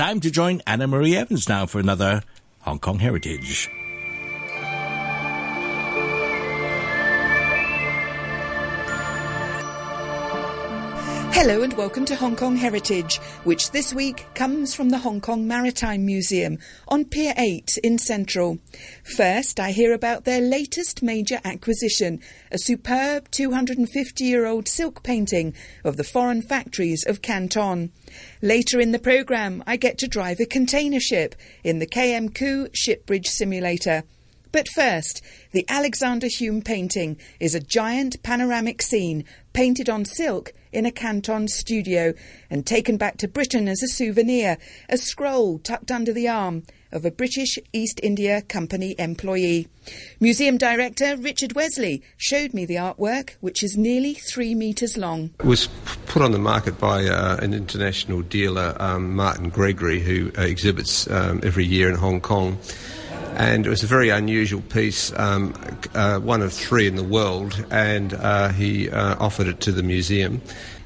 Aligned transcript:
time 0.00 0.18
to 0.18 0.30
join 0.30 0.62
Anna 0.66 0.86
Marie 0.86 1.14
Evans 1.14 1.46
now 1.46 1.66
for 1.66 1.78
another 1.78 2.22
Hong 2.60 2.78
Kong 2.78 3.00
Heritage. 3.00 3.68
Hello 11.42 11.62
and 11.62 11.72
welcome 11.72 12.04
to 12.04 12.16
Hong 12.16 12.36
Kong 12.36 12.54
Heritage, 12.54 13.16
which 13.44 13.70
this 13.70 13.94
week 13.94 14.26
comes 14.34 14.74
from 14.74 14.90
the 14.90 14.98
Hong 14.98 15.22
Kong 15.22 15.48
Maritime 15.48 16.04
Museum 16.04 16.58
on 16.86 17.06
Pier 17.06 17.32
8 17.34 17.78
in 17.82 17.96
Central. 17.96 18.58
First, 19.16 19.58
I 19.58 19.70
hear 19.70 19.94
about 19.94 20.26
their 20.26 20.42
latest 20.42 21.02
major 21.02 21.40
acquisition, 21.42 22.20
a 22.52 22.58
superb 22.58 23.30
250 23.30 24.22
year 24.22 24.44
old 24.44 24.68
silk 24.68 25.02
painting 25.02 25.54
of 25.82 25.96
the 25.96 26.04
foreign 26.04 26.42
factories 26.42 27.06
of 27.06 27.22
Canton. 27.22 27.90
Later 28.42 28.78
in 28.78 28.92
the 28.92 28.98
programme, 28.98 29.64
I 29.66 29.76
get 29.76 29.96
to 30.00 30.08
drive 30.08 30.40
a 30.40 30.44
container 30.44 31.00
ship 31.00 31.34
in 31.64 31.78
the 31.78 31.86
KM 31.86 32.34
Koo 32.34 32.68
Shipbridge 32.68 33.28
Simulator. 33.28 34.04
But 34.52 34.68
first, 34.68 35.22
the 35.52 35.64
Alexander 35.70 36.26
Hume 36.26 36.60
painting 36.60 37.16
is 37.38 37.54
a 37.54 37.60
giant 37.60 38.22
panoramic 38.22 38.82
scene 38.82 39.24
painted 39.54 39.88
on 39.88 40.04
silk 40.04 40.52
in 40.72 40.86
a 40.86 40.92
Canton 40.92 41.48
studio 41.48 42.14
and 42.48 42.66
taken 42.66 42.96
back 42.96 43.16
to 43.18 43.28
Britain 43.28 43.68
as 43.68 43.82
a 43.82 43.88
souvenir, 43.88 44.58
a 44.88 44.96
scroll 44.96 45.58
tucked 45.58 45.90
under 45.90 46.12
the 46.12 46.28
arm 46.28 46.64
of 46.92 47.04
a 47.04 47.10
British 47.10 47.58
East 47.72 48.00
India 48.02 48.42
Company 48.42 48.94
employee. 48.98 49.68
Museum 50.18 50.58
director 50.58 51.16
Richard 51.16 51.54
Wesley 51.54 52.02
showed 52.16 52.52
me 52.52 52.64
the 52.64 52.74
artwork, 52.74 53.36
which 53.40 53.62
is 53.62 53.76
nearly 53.76 54.14
three 54.14 54.54
metres 54.54 54.96
long. 54.96 55.30
It 55.40 55.46
was 55.46 55.68
put 56.06 56.22
on 56.22 56.32
the 56.32 56.38
market 56.38 56.78
by 56.78 57.06
uh, 57.06 57.36
an 57.36 57.54
international 57.54 58.22
dealer, 58.22 58.76
um, 58.80 59.14
Martin 59.14 59.50
Gregory, 59.50 60.00
who 60.00 60.32
uh, 60.36 60.42
exhibits 60.42 61.08
um, 61.10 61.40
every 61.42 61.64
year 61.64 61.88
in 61.88 61.94
Hong 61.94 62.20
Kong 62.20 62.58
and 63.36 63.66
it 63.66 63.68
was 63.68 63.82
a 63.82 63.86
very 63.86 64.08
unusual 64.08 64.60
piece, 64.62 65.12
um, 65.18 65.54
uh, 65.94 66.18
one 66.18 66.42
of 66.42 66.52
three 66.52 66.86
in 66.86 66.96
the 66.96 67.04
world, 67.04 67.64
and 67.70 68.14
uh, 68.14 68.48
he 68.50 68.90
uh, 68.90 69.16
offered 69.18 69.46
it 69.46 69.60
to 69.60 69.72
the 69.72 69.82
museum. 69.82 70.40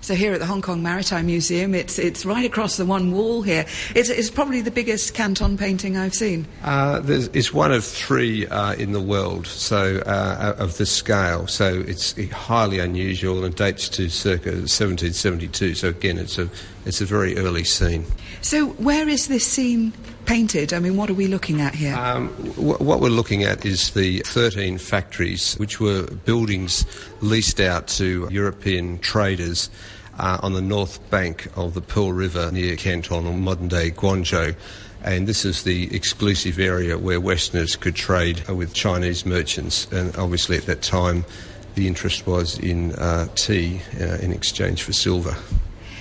So 0.05 0.15
here 0.15 0.35
at 0.35 0.41
the 0.41 0.45
Hong 0.45 0.61
Kong 0.61 0.83
Maritime 0.83 1.25
Museum, 1.25 1.75
it's 1.75 1.99
it's 1.99 2.27
right 2.27 2.45
across 2.45 2.77
the 2.77 2.85
one 2.85 3.13
wall 3.13 3.41
here. 3.41 3.65
It's, 3.95 4.11
it's 4.11 4.29
probably 4.29 4.61
the 4.61 4.71
biggest 4.71 5.15
Canton 5.15 5.57
painting 5.57 5.97
I've 5.97 6.15
seen. 6.15 6.47
Uh, 6.63 7.01
it's 7.07 7.55
one 7.55 7.73
of 7.73 7.87
three 7.87 8.47
uh, 8.49 8.75
in 8.75 8.93
the 8.93 9.01
world, 9.01 9.47
so 9.47 10.03
uh, 10.05 10.57
of 10.59 10.77
this 10.77 10.93
scale. 10.93 11.47
So 11.47 11.83
it's 11.87 12.15
highly 12.33 12.81
unusual 12.81 13.45
and 13.45 13.55
dates 13.55 13.89
to 13.91 14.11
circa 14.11 14.51
1772. 14.51 15.75
So 15.75 15.89
again, 15.89 16.19
it's 16.19 16.37
a 16.37 16.51
it's 16.85 17.01
a 17.01 17.07
very 17.07 17.39
early 17.39 17.65
scene. 17.65 18.05
So 18.43 18.67
where 18.73 19.09
is 19.09 19.29
this 19.29 19.47
scene 19.47 19.95
painted? 20.27 20.73
I 20.73 20.81
mean, 20.81 20.97
what 20.97 21.11
are 21.11 21.15
we 21.15 21.27
looking 21.27 21.61
at 21.61 21.75
here? 21.75 21.95
Um, 21.95 22.35
w- 22.57 22.79
what 22.79 23.01
we're 23.01 23.09
looking 23.09 23.45
at 23.45 23.65
is 23.65 23.91
the 23.91 24.21
13 24.21 24.79
factories, 24.79 25.55
which 25.55 25.81
were 25.81 26.07
buildings 26.25 26.85
leased 27.21 27.61
out 27.61 27.89
to 27.89 28.29
European 28.31 28.99
traders. 28.99 29.71
Uh, 30.17 30.39
on 30.45 30.53
the 30.53 30.63
north 30.63 31.01
bank 31.11 31.49
of 31.57 31.75
the 31.75 31.81
Pearl 31.81 32.13
River 32.13 32.53
near 32.53 32.77
Canton, 32.77 33.27
or 33.27 33.35
modern 33.37 33.67
day 33.67 33.91
Guangzhou. 33.91 34.55
And 35.03 35.27
this 35.27 35.45
is 35.45 35.65
the 35.65 35.93
exclusive 35.95 36.61
area 36.61 36.97
where 36.97 37.21
Westerners 37.21 37.75
could 37.75 37.97
trade 37.97 38.49
with 38.49 38.73
Chinese 38.73 39.27
merchants. 39.27 39.91
And 39.93 40.17
obviously, 40.17 40.57
at 40.57 40.67
that 40.67 40.83
time, 40.83 41.25
the 41.75 41.89
interest 41.89 42.27
was 42.27 42.59
in 42.59 42.93
uh, 42.93 43.27
tea 43.35 43.83
uh, 44.01 44.19
in 44.23 44.33
exchange 44.33 44.83
for 44.83 44.93
silver. 44.93 45.37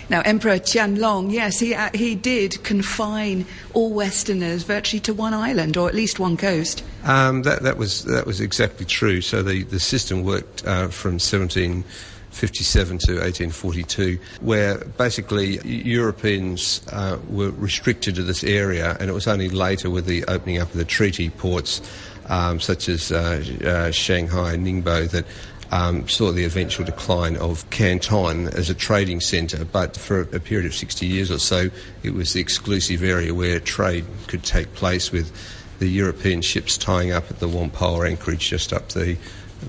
Now, 0.09 0.21
Emperor 0.21 0.59
Qianlong, 0.59 1.31
yes, 1.31 1.59
he, 1.59 1.73
uh, 1.73 1.89
he 1.93 2.15
did 2.15 2.63
confine 2.63 3.45
all 3.73 3.91
Westerners 3.91 4.63
virtually 4.63 4.99
to 5.01 5.13
one 5.13 5.33
island 5.33 5.77
or 5.77 5.87
at 5.87 5.95
least 5.95 6.19
one 6.19 6.37
coast. 6.37 6.83
Um, 7.03 7.43
that, 7.43 7.63
that, 7.63 7.77
was, 7.77 8.03
that 8.05 8.25
was 8.25 8.41
exactly 8.41 8.85
true. 8.85 9.21
So 9.21 9.41
the, 9.41 9.63
the 9.63 9.79
system 9.79 10.23
worked 10.23 10.65
uh, 10.65 10.87
from 10.89 11.13
1757 11.13 12.97
to 12.99 13.11
1842, 13.13 14.19
where 14.41 14.77
basically 14.97 15.59
Europeans 15.65 16.81
uh, 16.91 17.17
were 17.29 17.51
restricted 17.51 18.15
to 18.15 18.23
this 18.23 18.43
area, 18.43 18.97
and 18.99 19.09
it 19.09 19.13
was 19.13 19.27
only 19.27 19.49
later 19.49 19.89
with 19.89 20.05
the 20.05 20.23
opening 20.25 20.59
up 20.59 20.69
of 20.69 20.77
the 20.77 20.85
treaty 20.85 21.29
ports, 21.29 21.81
um, 22.27 22.59
such 22.59 22.87
as 22.87 23.11
uh, 23.11 23.43
uh, 23.65 23.91
Shanghai 23.91 24.53
and 24.53 24.65
Ningbo, 24.65 25.09
that 25.09 25.25
um, 25.73 26.07
saw 26.07 26.31
the 26.31 26.45
eventual 26.45 26.85
decline 26.85 27.35
of 27.37 27.67
Canton 27.71 28.47
as 28.49 28.69
a 28.69 28.75
trading 28.75 29.19
centre, 29.19 29.65
but 29.65 29.97
for 29.97 30.21
a 30.21 30.39
period 30.39 30.67
of 30.67 30.75
60 30.75 31.07
years 31.07 31.31
or 31.31 31.39
so, 31.39 31.69
it 32.03 32.13
was 32.13 32.33
the 32.33 32.39
exclusive 32.39 33.01
area 33.01 33.33
where 33.33 33.59
trade 33.59 34.05
could 34.27 34.43
take 34.43 34.71
place 34.75 35.11
with 35.11 35.31
the 35.79 35.87
European 35.87 36.43
ships 36.43 36.77
tying 36.77 37.11
up 37.11 37.31
at 37.31 37.39
the 37.39 37.47
Whampoa 37.47 38.07
anchorage 38.07 38.47
just 38.47 38.71
up 38.71 38.89
the, 38.89 39.17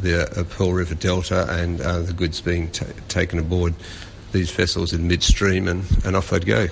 the 0.03 0.25
uh, 0.39 0.45
Pearl 0.45 0.75
River 0.75 0.95
Delta 0.95 1.51
and 1.51 1.81
uh, 1.81 2.01
the 2.01 2.13
goods 2.13 2.43
being 2.43 2.71
t- 2.71 2.85
taken 3.09 3.39
aboard 3.39 3.73
these 4.33 4.51
vessels 4.51 4.93
in 4.93 5.09
midstream 5.09 5.67
and, 5.69 5.85
and 6.05 6.17
off 6.17 6.29
they'd 6.29 6.45
go. 6.45 6.67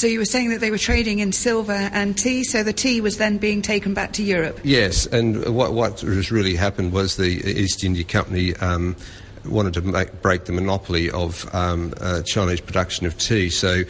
So 0.00 0.06
you 0.06 0.18
were 0.18 0.24
saying 0.24 0.48
that 0.48 0.60
they 0.60 0.70
were 0.70 0.78
trading 0.78 1.18
in 1.18 1.30
silver 1.30 1.74
and 1.74 2.16
tea, 2.16 2.42
so 2.42 2.62
the 2.62 2.72
tea 2.72 3.02
was 3.02 3.18
then 3.18 3.36
being 3.36 3.60
taken 3.60 3.92
back 3.92 4.14
to 4.14 4.22
Europe? 4.22 4.58
Yes, 4.64 5.04
and 5.04 5.54
what, 5.54 5.74
what 5.74 6.00
has 6.00 6.32
really 6.32 6.56
happened 6.56 6.94
was 6.94 7.18
the 7.18 7.26
East 7.26 7.84
India 7.84 8.02
Company. 8.02 8.56
Um, 8.56 8.96
wanted 9.44 9.74
to 9.74 9.82
make, 9.82 10.22
break 10.22 10.46
the 10.46 10.52
monopoly 10.52 11.10
of 11.10 11.46
um, 11.54 11.92
uh, 12.00 12.22
Chinese 12.22 12.62
production 12.62 13.04
of 13.04 13.18
tea, 13.18 13.50
so 13.50 13.82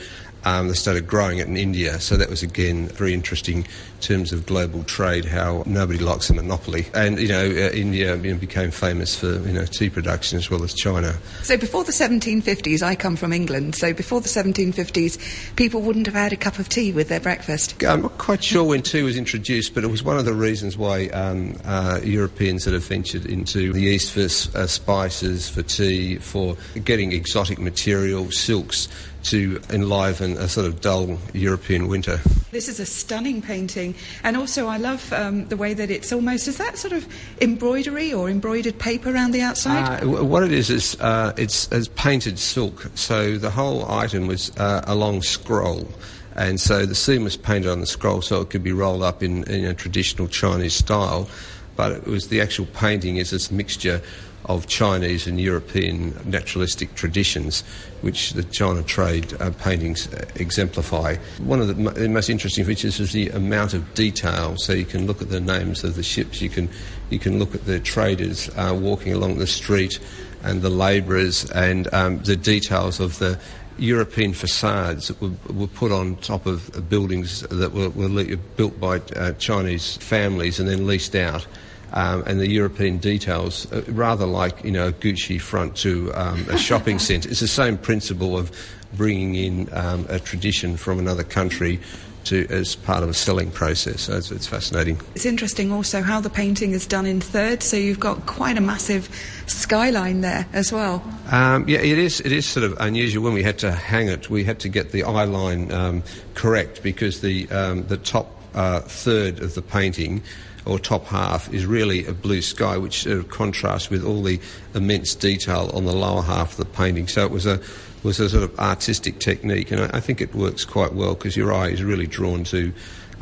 um, 0.44 0.66
they 0.66 0.75
started 0.75 1.06
growing 1.06 1.38
it 1.38 1.47
in 1.47 1.56
India. 1.56 2.00
So 2.00 2.16
that 2.16 2.28
was 2.28 2.42
again 2.42 2.88
very 2.88 3.15
interesting 3.15 3.59
in 3.59 3.65
terms 4.00 4.32
of 4.32 4.46
global 4.46 4.84
trade. 4.84 5.24
How 5.24 5.62
nobody 5.66 5.98
likes 5.98 6.30
a 6.30 6.34
monopoly, 6.34 6.86
and 6.94 7.18
you 7.18 7.28
know 7.28 7.44
uh, 7.44 7.70
India 7.72 8.16
you 8.16 8.32
know, 8.32 8.38
became 8.38 8.70
famous 8.70 9.18
for 9.18 9.38
you 9.46 9.52
know 9.52 9.64
tea 9.64 9.90
production 9.90 10.38
as 10.38 10.50
well 10.50 10.62
as 10.62 10.74
China. 10.74 11.14
So 11.42 11.56
before 11.56 11.84
the 11.84 11.92
1750s, 11.92 12.82
I 12.82 12.94
come 12.94 13.16
from 13.16 13.32
England. 13.32 13.74
So 13.74 13.92
before 13.92 14.20
the 14.20 14.28
1750s, 14.28 15.56
people 15.56 15.80
wouldn't 15.82 16.06
have 16.06 16.14
had 16.14 16.32
a 16.32 16.36
cup 16.36 16.58
of 16.58 16.68
tea 16.68 16.92
with 16.92 17.08
their 17.08 17.20
breakfast. 17.20 17.82
I'm 17.84 18.02
not 18.02 18.18
quite 18.18 18.42
sure 18.42 18.64
when 18.64 18.82
tea 18.82 19.02
was 19.02 19.16
introduced, 19.16 19.74
but 19.74 19.84
it 19.84 19.88
was 19.88 20.02
one 20.02 20.18
of 20.18 20.24
the 20.24 20.34
reasons 20.34 20.76
why 20.76 21.06
um, 21.08 21.56
uh, 21.64 22.00
Europeans 22.02 22.64
had 22.64 22.74
ventured 22.80 23.26
into 23.26 23.72
the 23.72 23.82
East 23.82 24.12
for 24.12 24.58
uh, 24.58 24.66
spices, 24.66 25.48
for 25.48 25.62
tea, 25.62 26.16
for 26.16 26.56
getting 26.84 27.12
exotic 27.12 27.58
material, 27.58 28.30
silks 28.30 28.88
to 29.24 29.60
enliven 29.70 30.32
a 30.38 30.48
sort 30.48 30.66
of 30.66 30.80
dull 30.80 31.18
European 31.32 31.88
winter. 31.88 32.20
This 32.50 32.68
is 32.68 32.80
a 32.80 32.86
stunning 32.86 33.42
painting, 33.42 33.89
and 34.22 34.36
also 34.36 34.66
I 34.66 34.76
love 34.76 35.12
um, 35.12 35.46
the 35.46 35.56
way 35.56 35.74
that 35.74 35.90
it's 35.90 36.12
almost 36.12 36.48
is 36.48 36.58
that 36.58 36.78
sort 36.78 36.92
of 36.92 37.06
embroidery 37.40 38.12
or 38.12 38.28
embroidered 38.28 38.78
paper 38.78 39.12
around 39.12 39.32
the 39.32 39.42
outside. 39.42 40.02
Uh, 40.02 40.24
what 40.24 40.42
it 40.42 40.52
is 40.52 40.70
is 40.70 41.00
uh, 41.00 41.32
it's, 41.36 41.70
it's 41.72 41.88
painted 41.88 42.38
silk, 42.38 42.90
so 42.94 43.36
the 43.36 43.50
whole 43.50 43.90
item 43.90 44.26
was 44.26 44.56
uh, 44.56 44.82
a 44.86 44.94
long 44.94 45.22
scroll. 45.22 45.88
And 46.36 46.60
so 46.60 46.86
the 46.86 46.94
seam 46.94 47.24
was 47.24 47.36
painted 47.36 47.70
on 47.70 47.80
the 47.80 47.86
scroll 47.86 48.22
so 48.22 48.40
it 48.40 48.50
could 48.50 48.62
be 48.62 48.72
rolled 48.72 49.02
up 49.02 49.22
in, 49.22 49.44
in 49.44 49.64
a 49.64 49.74
traditional 49.74 50.28
Chinese 50.28 50.74
style. 50.74 51.28
But 51.76 51.92
it 51.92 52.06
was 52.06 52.28
the 52.28 52.40
actual 52.40 52.66
painting 52.66 53.16
is 53.16 53.30
this 53.30 53.50
mixture 53.50 54.00
of 54.46 54.66
Chinese 54.66 55.26
and 55.26 55.40
European 55.40 56.18
naturalistic 56.24 56.94
traditions, 56.94 57.62
which 58.00 58.32
the 58.32 58.42
China 58.44 58.82
trade 58.82 59.34
uh, 59.40 59.50
paintings 59.58 60.12
uh, 60.12 60.24
exemplify. 60.36 61.16
One 61.38 61.60
of 61.60 61.68
the, 61.68 61.74
the, 61.74 62.08
most 62.08 62.30
interesting 62.30 62.64
features 62.64 62.98
is 63.00 63.12
the 63.12 63.28
amount 63.30 63.74
of 63.74 63.94
detail. 63.94 64.56
So 64.56 64.72
you 64.72 64.84
can 64.84 65.06
look 65.06 65.20
at 65.20 65.28
the 65.28 65.40
names 65.40 65.84
of 65.84 65.94
the 65.96 66.02
ships, 66.02 66.40
you 66.40 66.48
can 66.48 66.68
you 67.10 67.18
can 67.18 67.38
look 67.38 67.54
at 67.54 67.66
the 67.66 67.80
traders 67.80 68.48
uh, 68.56 68.76
walking 68.80 69.12
along 69.12 69.38
the 69.38 69.46
street, 69.46 69.98
and 70.42 70.62
the 70.62 70.70
labourers, 70.70 71.50
and 71.50 71.92
um, 71.92 72.18
the 72.20 72.36
details 72.36 73.00
of 73.00 73.18
the 73.18 73.38
European 73.78 74.32
facades 74.32 75.08
that 75.08 75.20
were, 75.20 75.32
were, 75.52 75.66
put 75.66 75.90
on 75.90 76.16
top 76.16 76.46
of 76.46 76.88
buildings 76.88 77.40
that 77.42 77.72
were, 77.72 77.88
were 77.91 78.36
built 78.56 78.78
by 78.78 78.98
uh, 79.16 79.32
Chinese 79.32 79.97
families 79.97 80.60
and 80.60 80.68
then 80.68 80.86
leased 80.86 81.15
out 81.15 81.47
um, 81.92 82.22
and 82.27 82.41
the 82.41 82.48
European 82.48 82.98
details, 82.98 83.71
uh, 83.72 83.83
rather 83.89 84.27
like 84.27 84.65
you 84.65 84.71
know 84.71 84.89
a 84.89 84.92
Gucci 84.92 85.41
front 85.41 85.77
to 85.78 86.13
um, 86.15 86.47
a 86.48 86.59
shopping 86.59 86.98
centre. 87.09 87.28
It's 87.28 87.41
the 87.41 87.48
same 87.48 87.78
principle 87.78 88.37
of 88.37 88.51
bringing 88.95 89.34
in 89.37 89.69
um, 89.72 90.07
a 90.09 90.19
tradition 90.19 90.77
from 90.77 90.98
another 90.98 91.22
country 91.22 91.81
to, 92.25 92.47
as 92.51 92.77
part 92.77 93.03
of 93.03 93.09
a 93.09 93.15
selling 93.15 93.51
process. 93.51 94.03
So 94.03 94.16
it's, 94.16 94.31
it's, 94.31 94.47
fascinating. 94.47 95.01
It's 95.15 95.25
interesting 95.25 95.72
also 95.72 96.03
how 96.03 96.21
the 96.21 96.31
painting 96.31 96.72
is 96.72 96.87
done 96.87 97.07
in 97.07 97.21
thirds. 97.21 97.65
So 97.65 97.77
you've 97.77 98.01
got 98.01 98.27
quite 98.27 98.59
a 98.59 98.60
massive 98.60 99.09
skyline 99.47 100.21
there 100.21 100.47
as 100.53 100.72
well. 100.72 101.03
Um, 101.31 101.69
yeah, 101.69 101.78
it 101.78 101.98
is. 101.98 102.21
It 102.21 102.33
is 102.33 102.47
sort 102.47 102.65
of 102.65 102.77
unusual. 102.81 103.25
When 103.25 103.34
we 103.34 103.42
had 103.42 103.59
to 103.60 103.72
hang 103.72 104.09
it, 104.09 104.28
we 104.28 104.45
had 104.45 104.60
to 104.60 104.69
get 104.69 104.92
the 104.92 105.04
eye 105.04 105.25
line 105.25 105.72
um, 105.72 106.03
correct 106.34 106.83
because 106.83 107.21
the 107.21 107.48
um, 107.51 107.87
the 107.87 107.97
top 107.97 108.37
uh, 108.54 108.81
third 108.81 109.41
of 109.41 109.54
the 109.54 109.63
painting 109.63 110.22
or 110.66 110.78
top 110.78 111.07
half 111.07 111.53
is 111.53 111.66
really 111.66 112.07
a 112.07 112.12
blue 112.12 112.42
sky, 112.42 112.77
which 112.77 113.03
sort 113.03 113.18
of 113.18 113.28
contrasts 113.28 113.91
with 113.91 114.04
all 114.04 114.22
the 114.22 114.41
immense 114.74 115.15
detail 115.15 115.71
on 115.74 115.84
the 115.84 115.95
lower 115.95 116.22
half 116.22 116.53
of 116.53 116.57
the 116.59 116.65
painting. 116.65 117.09
So 117.09 117.24
it 117.24 117.30
was 117.30 117.47
a 117.47 117.60
was 118.03 118.18
a 118.18 118.30
sort 118.30 118.42
of 118.42 118.59
artistic 118.59 119.18
technique, 119.18 119.71
and 119.71 119.83
I, 119.83 119.98
I 119.98 120.01
think 120.01 120.21
it 120.21 120.34
works 120.34 120.65
quite 120.65 120.95
well 120.95 121.15
because 121.15 121.36
your 121.36 121.53
eye 121.53 121.68
is 121.68 121.83
really 121.83 122.07
drawn 122.07 122.45
to 122.45 122.72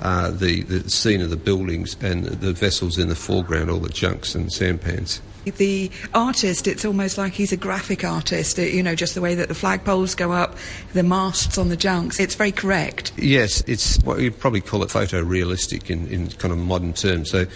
uh, 0.01 0.31
the, 0.31 0.63
the 0.63 0.89
scene 0.89 1.21
of 1.21 1.31
the 1.31 1.37
buildings 1.37 1.97
and 2.01 2.25
the 2.27 2.53
vessels 2.53 2.99
in 2.99 3.09
the 3.09 3.17
foreground, 3.17 3.71
all 3.71 3.81
the 3.81 3.89
junks 3.89 4.35
and 4.35 4.53
sampans. 4.53 5.21
The 5.51 5.91
artist, 6.15 6.67
it's 6.67 6.85
almost 6.85 7.19
like 7.19 7.33
he's 7.33 7.53
a 7.53 7.57
graphic 7.57 8.05
artist, 8.05 8.59
you 8.59 8.83
know, 8.83 8.95
just 8.95 9.15
the 9.15 9.21
way 9.21 9.35
that 9.35 9.49
the 9.49 9.55
flagpoles 9.55 10.17
go 10.17 10.33
up, 10.33 10.57
the 10.93 11.03
masts 11.03 11.59
on 11.59 11.69
the 11.69 11.77
junks. 11.77 12.21
It's 12.21 12.35
very 12.35 12.53
correct. 12.53 13.13
Yes, 13.17 13.63
it's 13.67 13.99
what 14.05 14.21
you'd 14.21 14.39
probably 14.39 14.61
call 14.61 14.83
it 14.83 14.91
photorealistic 14.91 15.91
in, 15.91 16.07
in 16.09 16.29
kind 16.31 16.53
of 16.53 16.59
modern 16.59 16.93
terms. 16.93 17.31
So, 17.31 17.47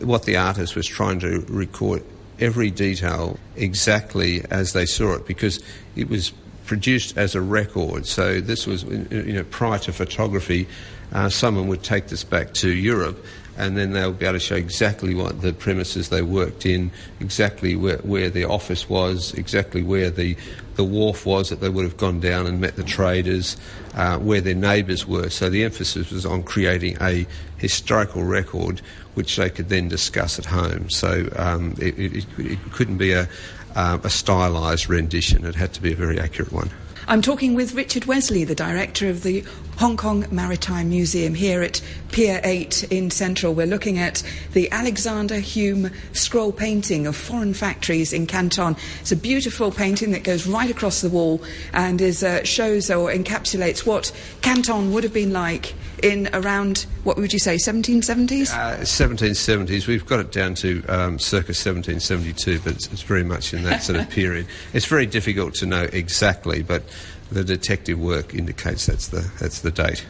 what 0.00 0.24
the 0.24 0.36
artist 0.36 0.76
was 0.76 0.86
trying 0.86 1.20
to 1.20 1.44
record 1.48 2.04
every 2.38 2.70
detail 2.70 3.38
exactly 3.56 4.42
as 4.50 4.72
they 4.72 4.86
saw 4.86 5.14
it 5.14 5.26
because 5.26 5.60
it 5.96 6.08
was 6.08 6.32
produced 6.64 7.18
as 7.18 7.34
a 7.34 7.40
record. 7.40 8.06
So 8.06 8.40
this 8.40 8.66
was, 8.66 8.84
you 8.84 9.32
know, 9.32 9.44
prior 9.44 9.78
to 9.80 9.92
photography, 9.92 10.68
uh, 11.12 11.28
someone 11.28 11.66
would 11.68 11.82
take 11.82 12.06
this 12.06 12.22
back 12.22 12.54
to 12.54 12.70
Europe 12.70 13.24
and 13.60 13.76
then 13.76 13.92
they'll 13.92 14.12
be 14.12 14.24
able 14.24 14.38
to 14.38 14.40
show 14.40 14.54
exactly 14.54 15.14
what 15.14 15.42
the 15.42 15.52
premises 15.52 16.08
they 16.08 16.22
worked 16.22 16.64
in, 16.64 16.90
exactly 17.20 17.76
where, 17.76 17.98
where 17.98 18.30
their 18.30 18.50
office 18.50 18.88
was, 18.88 19.34
exactly 19.34 19.82
where 19.82 20.08
the, 20.08 20.34
the 20.76 20.84
wharf 20.84 21.26
was 21.26 21.50
that 21.50 21.60
they 21.60 21.68
would 21.68 21.84
have 21.84 21.98
gone 21.98 22.20
down 22.20 22.46
and 22.46 22.58
met 22.58 22.76
the 22.76 22.82
traders, 22.82 23.58
uh, 23.94 24.18
where 24.18 24.40
their 24.40 24.54
neighbours 24.54 25.06
were. 25.06 25.28
So 25.28 25.50
the 25.50 25.62
emphasis 25.62 26.10
was 26.10 26.24
on 26.24 26.42
creating 26.42 26.96
a 27.02 27.26
historical 27.58 28.24
record 28.24 28.80
which 29.12 29.36
they 29.36 29.50
could 29.50 29.68
then 29.68 29.88
discuss 29.88 30.38
at 30.38 30.46
home. 30.46 30.88
So 30.88 31.28
um, 31.36 31.74
it, 31.78 31.98
it, 31.98 32.26
it, 32.38 32.72
couldn't 32.72 32.96
be 32.96 33.12
a, 33.12 33.28
uh, 33.74 33.98
a 34.02 34.08
stylised 34.08 34.88
rendition, 34.88 35.44
it 35.44 35.54
had 35.54 35.74
to 35.74 35.82
be 35.82 35.92
a 35.92 35.96
very 35.96 36.18
accurate 36.18 36.50
one. 36.50 36.70
I'm 37.08 37.22
talking 37.22 37.54
with 37.54 37.74
Richard 37.74 38.04
Wesley, 38.04 38.44
the 38.44 38.54
director 38.54 39.08
of 39.08 39.24
the 39.24 39.44
Hong 39.80 39.96
Kong 39.96 40.26
Maritime 40.30 40.90
Museum 40.90 41.32
here 41.32 41.62
at 41.62 41.80
Pier 42.12 42.38
8 42.44 42.92
in 42.92 43.10
Central. 43.10 43.54
We're 43.54 43.66
looking 43.66 43.96
at 43.96 44.22
the 44.52 44.70
Alexander 44.70 45.38
Hume 45.38 45.90
scroll 46.12 46.52
painting 46.52 47.06
of 47.06 47.16
foreign 47.16 47.54
factories 47.54 48.12
in 48.12 48.26
Canton. 48.26 48.76
It's 49.00 49.10
a 49.10 49.16
beautiful 49.16 49.70
painting 49.72 50.10
that 50.10 50.22
goes 50.22 50.46
right 50.46 50.70
across 50.70 51.00
the 51.00 51.08
wall 51.08 51.42
and 51.72 51.98
is, 51.98 52.22
uh, 52.22 52.44
shows 52.44 52.90
or 52.90 53.10
encapsulates 53.10 53.86
what 53.86 54.12
Canton 54.42 54.92
would 54.92 55.02
have 55.02 55.14
been 55.14 55.32
like 55.32 55.72
in 56.02 56.28
around, 56.34 56.84
what 57.04 57.16
would 57.16 57.32
you 57.32 57.38
say, 57.38 57.56
1770s? 57.56 58.52
Uh, 58.52 58.80
1770s. 58.80 59.86
We've 59.86 60.04
got 60.04 60.20
it 60.20 60.30
down 60.30 60.56
to 60.56 60.84
um, 60.88 61.18
circa 61.18 61.54
1772, 61.54 62.60
but 62.60 62.74
it's, 62.74 62.86
it's 62.92 63.02
very 63.02 63.24
much 63.24 63.54
in 63.54 63.62
that 63.62 63.82
sort 63.82 63.98
of 63.98 64.10
period. 64.10 64.46
It's 64.74 64.84
very 64.84 65.06
difficult 65.06 65.54
to 65.54 65.66
know 65.66 65.84
exactly, 65.90 66.62
but 66.62 66.82
the 67.30 67.44
detective 67.44 67.98
work 67.98 68.34
indicates 68.34 68.86
that's 68.86 69.08
the, 69.08 69.30
that's 69.40 69.60
the 69.60 69.70
date. 69.70 70.04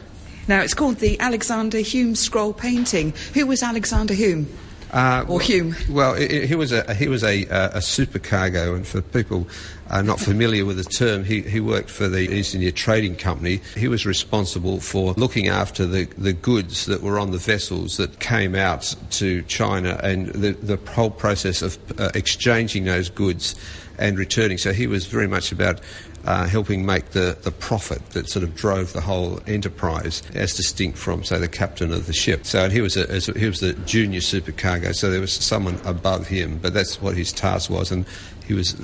Now, 0.47 0.61
it's 0.61 0.73
called 0.73 0.97
the 0.97 1.19
Alexander 1.19 1.79
Hume 1.79 2.15
scroll 2.15 2.53
painting. 2.53 3.13
Who 3.33 3.45
was 3.47 3.63
Alexander 3.63 4.13
Hume? 4.13 4.47
Uh, 4.91 5.23
or 5.29 5.39
Hume? 5.39 5.75
Well, 5.89 6.15
he 6.15 6.53
was 6.53 6.73
a 6.73 6.93
he 6.95 7.07
was 7.07 7.23
a, 7.23 7.43
a 7.43 7.79
supercargo, 7.79 8.75
and 8.75 8.85
for 8.85 9.01
people 9.01 9.47
uh, 9.89 10.01
not 10.01 10.19
familiar 10.19 10.65
with 10.65 10.77
the 10.77 10.83
term, 10.83 11.23
he, 11.23 11.41
he 11.41 11.59
worked 11.59 11.89
for 11.89 12.07
the 12.07 12.29
East 12.33 12.55
India 12.55 12.71
Trading 12.71 13.15
Company. 13.15 13.61
He 13.75 13.87
was 13.87 14.05
responsible 14.05 14.79
for 14.79 15.13
looking 15.13 15.47
after 15.47 15.85
the, 15.85 16.05
the 16.17 16.33
goods 16.33 16.85
that 16.85 17.01
were 17.01 17.19
on 17.19 17.31
the 17.31 17.37
vessels 17.37 17.97
that 17.97 18.19
came 18.19 18.55
out 18.55 18.95
to 19.11 19.43
China 19.43 19.99
and 20.03 20.27
the, 20.27 20.51
the 20.53 20.77
whole 20.91 21.09
process 21.09 21.61
of 21.61 21.77
uh, 21.99 22.09
exchanging 22.13 22.85
those 22.85 23.09
goods 23.09 23.55
and 23.97 24.17
returning. 24.17 24.57
So 24.57 24.73
he 24.73 24.87
was 24.87 25.05
very 25.05 25.27
much 25.27 25.51
about 25.51 25.81
uh, 26.25 26.47
helping 26.47 26.85
make 26.85 27.11
the, 27.11 27.37
the 27.43 27.51
profit 27.51 28.03
that 28.11 28.29
sort 28.29 28.43
of 28.43 28.55
drove 28.55 28.93
the 28.93 29.01
whole 29.01 29.39
enterprise, 29.47 30.21
as 30.33 30.53
distinct 30.53 30.97
from, 30.97 31.23
say, 31.23 31.39
the 31.39 31.47
captain 31.47 31.91
of 31.91 32.07
the 32.07 32.13
ship. 32.13 32.45
So 32.45 32.69
he 32.69 32.81
was 32.81 32.97
a, 32.97 33.19
he 33.37 33.47
was 33.47 33.59
the 33.59 33.73
junior 33.85 34.19
supercargo, 34.19 34.93
so 34.93 35.09
there 35.09 35.21
was 35.21 35.33
someone 35.33 35.79
above 35.85 36.27
him, 36.27 36.59
but 36.59 36.73
that's 36.73 37.01
what 37.01 37.15
his 37.15 37.31
task 37.33 37.69
was, 37.69 37.91
and 37.91 38.05
he 38.45 38.53
was 38.53 38.77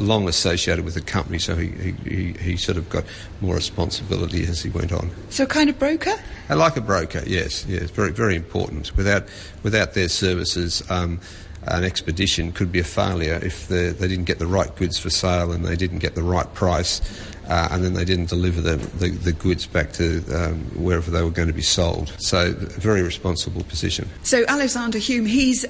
long 0.00 0.28
associated 0.28 0.84
with 0.84 0.94
the 0.94 1.00
company, 1.00 1.38
so 1.38 1.54
he, 1.54 1.92
he, 2.04 2.32
he 2.32 2.56
sort 2.56 2.76
of 2.76 2.88
got 2.88 3.04
more 3.40 3.54
responsibility 3.54 4.44
as 4.44 4.62
he 4.62 4.70
went 4.70 4.92
on. 4.92 5.10
So, 5.30 5.46
kind 5.46 5.70
of 5.70 5.78
broker? 5.78 6.14
I 6.48 6.54
like 6.54 6.76
a 6.76 6.80
broker, 6.80 7.22
yes, 7.26 7.64
yes, 7.66 7.90
very 7.90 8.10
very 8.10 8.34
important. 8.36 8.96
Without 8.96 9.28
without 9.62 9.94
their 9.94 10.08
services. 10.08 10.82
Um, 10.90 11.20
an 11.66 11.84
expedition 11.84 12.52
could 12.52 12.72
be 12.72 12.80
a 12.80 12.84
failure 12.84 13.38
if 13.42 13.68
they 13.68 13.92
didn't 13.92 14.24
get 14.24 14.38
the 14.38 14.46
right 14.46 14.74
goods 14.76 14.98
for 14.98 15.10
sale 15.10 15.52
and 15.52 15.64
they 15.64 15.76
didn't 15.76 15.98
get 15.98 16.14
the 16.14 16.22
right 16.22 16.52
price. 16.54 17.00
Uh, 17.48 17.68
and 17.72 17.84
then 17.84 17.92
they 17.92 18.04
didn't 18.04 18.28
deliver 18.28 18.60
the, 18.60 18.76
the, 18.76 19.10
the 19.10 19.32
goods 19.32 19.66
back 19.66 19.92
to 19.92 20.22
um, 20.32 20.60
wherever 20.76 21.10
they 21.10 21.22
were 21.22 21.30
going 21.30 21.48
to 21.48 21.54
be 21.54 21.62
sold. 21.62 22.14
So, 22.18 22.52
very 22.52 23.02
responsible 23.02 23.64
position. 23.64 24.08
So, 24.22 24.44
Alexander 24.46 24.98
Hume, 24.98 25.26
he's 25.26 25.66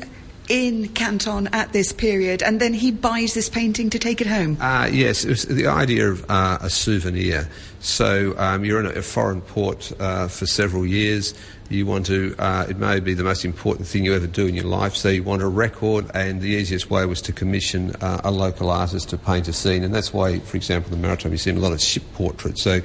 in 0.49 0.89
Canton 0.89 1.49
at 1.53 1.73
this 1.73 1.93
period, 1.93 2.43
and 2.43 2.61
then 2.61 2.75
he 2.75 2.91
buys 2.91 3.35
this 3.35 3.49
painting 3.49 3.91
to 3.91 3.99
take 3.99 4.21
it 4.21 4.27
home. 4.27 4.57
Uh, 4.61 4.89
yes, 4.91 5.25
it 5.25 5.31
was 5.31 5.45
the 5.45 5.67
idea 5.67 6.09
of 6.09 6.25
uh, 6.29 6.59
a 6.61 6.71
souvenir. 6.71 7.49
So 7.81 8.35
um, 8.39 8.65
you're 8.65 8.81
in 8.81 8.87
a, 8.87 9.03
foreign 9.03 9.41
port 9.41 9.93
uh, 9.99 10.29
for 10.29 10.47
several 10.47 10.87
years. 10.87 11.35
You 11.69 11.87
want 11.87 12.07
to, 12.07 12.35
uh, 12.39 12.67
it 12.69 12.77
may 12.77 13.01
be 13.01 13.15
the 13.15 13.25
most 13.25 13.45
important 13.45 13.89
thing 13.89 14.05
you 14.05 14.15
ever 14.15 14.27
do 14.27 14.47
in 14.47 14.55
your 14.55 14.67
life, 14.67 14.95
so 14.95 15.09
you 15.09 15.23
want 15.23 15.43
a 15.43 15.49
record, 15.49 16.11
and 16.15 16.41
the 16.41 16.51
easiest 16.51 16.91
way 16.91 17.07
was 17.07 17.23
to 17.23 17.33
commission 17.33 17.97
uh, 18.01 18.21
a 18.25 18.31
local 18.31 18.71
artist 18.71 19.09
to 19.11 19.19
paint 19.19 19.49
a 19.49 19.53
scene, 19.53 19.83
and 19.83 19.95
that's 19.95 20.13
why, 20.13 20.39
for 20.41 20.57
example, 20.57 20.91
the 20.91 20.97
Maritime 20.97 21.31
Museum, 21.31 21.57
a 21.57 21.61
lot 21.61 21.73
of 21.73 21.81
ship 21.81 22.03
portraits. 22.15 22.63
So 22.63 22.83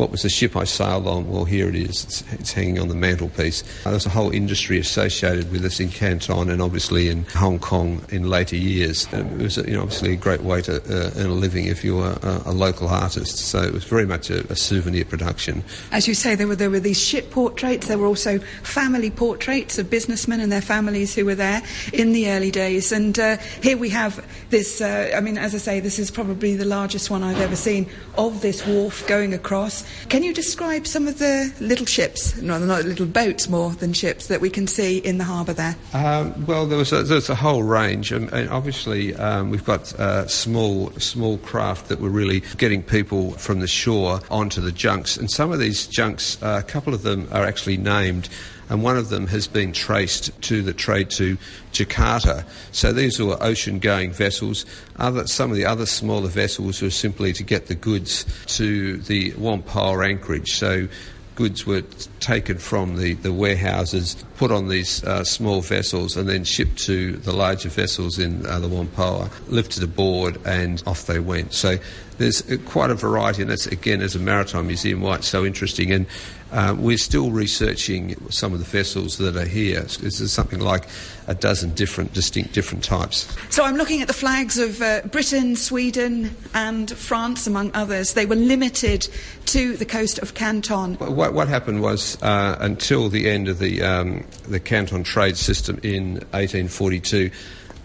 what 0.00 0.10
was 0.10 0.22
the 0.22 0.30
ship 0.30 0.56
I 0.56 0.64
sailed 0.64 1.06
on? 1.06 1.28
Well, 1.28 1.44
here 1.44 1.68
it 1.68 1.74
is. 1.74 2.04
It's, 2.04 2.32
it's 2.32 2.52
hanging 2.52 2.78
on 2.78 2.88
the 2.88 2.94
mantelpiece. 2.94 3.62
Uh, 3.84 3.90
there's 3.90 4.06
a 4.06 4.10
whole 4.10 4.30
industry 4.30 4.78
associated 4.78 5.52
with 5.52 5.60
this 5.60 5.78
in 5.78 5.90
Canton 5.90 6.48
and 6.48 6.62
obviously 6.62 7.10
in 7.10 7.24
Hong 7.34 7.58
Kong 7.58 8.02
in 8.08 8.30
later 8.30 8.56
years. 8.56 9.06
It 9.12 9.26
was 9.36 9.58
you 9.58 9.74
know, 9.74 9.82
obviously 9.82 10.14
a 10.14 10.16
great 10.16 10.40
way 10.40 10.62
to 10.62 10.76
uh, 10.76 11.10
earn 11.16 11.26
a 11.26 11.34
living 11.34 11.66
if 11.66 11.84
you 11.84 11.96
were 11.96 12.18
a, 12.22 12.42
a 12.46 12.52
local 12.52 12.88
artist. 12.88 13.36
So 13.36 13.60
it 13.60 13.74
was 13.74 13.84
very 13.84 14.06
much 14.06 14.30
a, 14.30 14.50
a, 14.50 14.56
souvenir 14.56 15.04
production. 15.04 15.62
As 15.92 16.08
you 16.08 16.14
say, 16.14 16.34
there 16.34 16.48
were, 16.48 16.56
there 16.56 16.70
were 16.70 16.80
these 16.80 17.00
ship 17.00 17.30
portraits. 17.30 17.86
There 17.86 17.98
were 17.98 18.06
also 18.06 18.38
family 18.62 19.10
portraits 19.10 19.78
of 19.78 19.90
businessmen 19.90 20.40
and 20.40 20.50
their 20.50 20.62
families 20.62 21.14
who 21.14 21.26
were 21.26 21.34
there 21.34 21.62
in 21.92 22.12
the 22.12 22.30
early 22.30 22.50
days. 22.50 22.90
And 22.90 23.18
uh, 23.18 23.36
here 23.62 23.76
we 23.76 23.90
have 23.90 24.26
this, 24.48 24.80
uh, 24.80 25.12
I 25.14 25.20
mean, 25.20 25.36
as 25.36 25.54
I 25.54 25.58
say, 25.58 25.80
this 25.80 25.98
is 25.98 26.10
probably 26.10 26.56
the 26.56 26.64
largest 26.64 27.10
one 27.10 27.22
I've 27.22 27.40
ever 27.40 27.56
seen 27.56 27.86
of 28.16 28.40
this 28.40 28.66
wharf 28.66 29.06
going 29.06 29.34
across. 29.34 29.84
Can 30.08 30.22
you 30.22 30.34
describe 30.34 30.86
some 30.86 31.06
of 31.06 31.18
the 31.18 31.52
little 31.60 31.86
ships, 31.86 32.36
no, 32.40 32.58
not 32.58 32.84
little 32.84 33.06
boats 33.06 33.48
more 33.48 33.70
than 33.70 33.92
ships, 33.92 34.26
that 34.26 34.40
we 34.40 34.50
can 34.50 34.66
see 34.66 34.98
in 34.98 35.18
the 35.18 35.24
harbour 35.24 35.52
there? 35.52 35.76
Um, 35.92 36.46
well, 36.46 36.66
there 36.66 36.78
was, 36.78 36.92
a, 36.92 37.02
there 37.02 37.16
was 37.16 37.28
a 37.28 37.34
whole 37.34 37.62
range. 37.62 38.12
and 38.12 38.30
obviously, 38.50 39.14
um, 39.16 39.50
we've 39.50 39.64
got 39.64 39.92
uh, 40.00 40.26
small, 40.26 40.90
small 40.92 41.38
craft 41.38 41.88
that 41.88 42.00
were 42.00 42.08
really 42.08 42.40
getting 42.56 42.82
people 42.82 43.32
from 43.32 43.60
the 43.60 43.68
shore 43.68 44.20
onto 44.30 44.60
the 44.60 44.72
junks. 44.72 45.16
And 45.16 45.30
some 45.30 45.52
of 45.52 45.58
these 45.58 45.86
junks, 45.86 46.42
uh, 46.42 46.60
a 46.60 46.66
couple 46.66 46.94
of 46.94 47.02
them 47.02 47.28
are 47.30 47.44
actually 47.44 47.76
named 47.76 48.28
and 48.70 48.82
one 48.82 48.96
of 48.96 49.08
them 49.08 49.26
has 49.26 49.46
been 49.46 49.72
traced 49.72 50.40
to 50.42 50.62
the 50.62 50.72
trade 50.72 51.10
to 51.10 51.36
Jakarta. 51.72 52.44
So 52.72 52.92
these 52.92 53.18
were 53.18 53.36
ocean 53.42 53.80
going 53.80 54.12
vessels. 54.12 54.64
Other, 54.96 55.26
some 55.26 55.50
of 55.50 55.56
the 55.56 55.66
other 55.66 55.86
smaller 55.86 56.28
vessels 56.28 56.80
were 56.80 56.90
simply 56.90 57.32
to 57.34 57.42
get 57.42 57.66
the 57.66 57.74
goods 57.74 58.24
to 58.56 58.98
the 58.98 59.32
Whampoa 59.32 60.08
anchorage. 60.08 60.52
So 60.52 60.88
goods 61.34 61.66
were 61.66 61.82
taken 62.20 62.58
from 62.58 62.96
the, 62.96 63.14
the 63.14 63.32
warehouses, 63.32 64.22
put 64.36 64.52
on 64.52 64.68
these 64.68 65.02
uh, 65.04 65.24
small 65.24 65.62
vessels, 65.62 66.16
and 66.16 66.28
then 66.28 66.44
shipped 66.44 66.78
to 66.84 67.16
the 67.16 67.32
larger 67.32 67.70
vessels 67.70 68.18
in 68.18 68.46
uh, 68.46 68.60
the 68.60 68.68
Whampoa, 68.68 69.30
lifted 69.48 69.82
aboard, 69.82 70.38
and 70.46 70.82
off 70.86 71.06
they 71.06 71.18
went. 71.18 71.54
So 71.54 71.78
there's 72.20 72.42
quite 72.66 72.90
a 72.90 72.94
variety, 72.94 73.40
and 73.40 73.50
that's 73.50 73.66
again, 73.66 74.02
as 74.02 74.14
a 74.14 74.18
maritime 74.18 74.66
museum, 74.66 75.00
why 75.00 75.16
it's 75.16 75.26
so 75.26 75.46
interesting. 75.46 75.90
And 75.90 76.06
uh, 76.52 76.76
we're 76.78 76.98
still 76.98 77.30
researching 77.30 78.14
some 78.30 78.52
of 78.52 78.58
the 78.58 78.64
vessels 78.66 79.16
that 79.18 79.38
are 79.38 79.46
here. 79.46 79.80
This 79.80 80.20
is 80.20 80.30
something 80.30 80.60
like 80.60 80.86
a 81.28 81.34
dozen 81.34 81.72
different, 81.72 82.12
distinct, 82.12 82.52
different 82.52 82.84
types. 82.84 83.34
So 83.48 83.64
I'm 83.64 83.76
looking 83.76 84.02
at 84.02 84.08
the 84.08 84.12
flags 84.12 84.58
of 84.58 84.82
uh, 84.82 85.00
Britain, 85.10 85.56
Sweden, 85.56 86.36
and 86.52 86.90
France, 86.90 87.46
among 87.46 87.70
others. 87.72 88.12
They 88.12 88.26
were 88.26 88.36
limited 88.36 89.08
to 89.46 89.78
the 89.78 89.86
coast 89.86 90.18
of 90.18 90.34
Canton. 90.34 90.96
What, 90.96 91.32
what 91.32 91.48
happened 91.48 91.80
was 91.80 92.22
uh, 92.22 92.58
until 92.60 93.08
the 93.08 93.30
end 93.30 93.48
of 93.48 93.58
the 93.58 93.82
um, 93.82 94.26
the 94.46 94.60
Canton 94.60 95.04
trade 95.04 95.38
system 95.38 95.80
in 95.82 96.16
1842. 96.32 97.30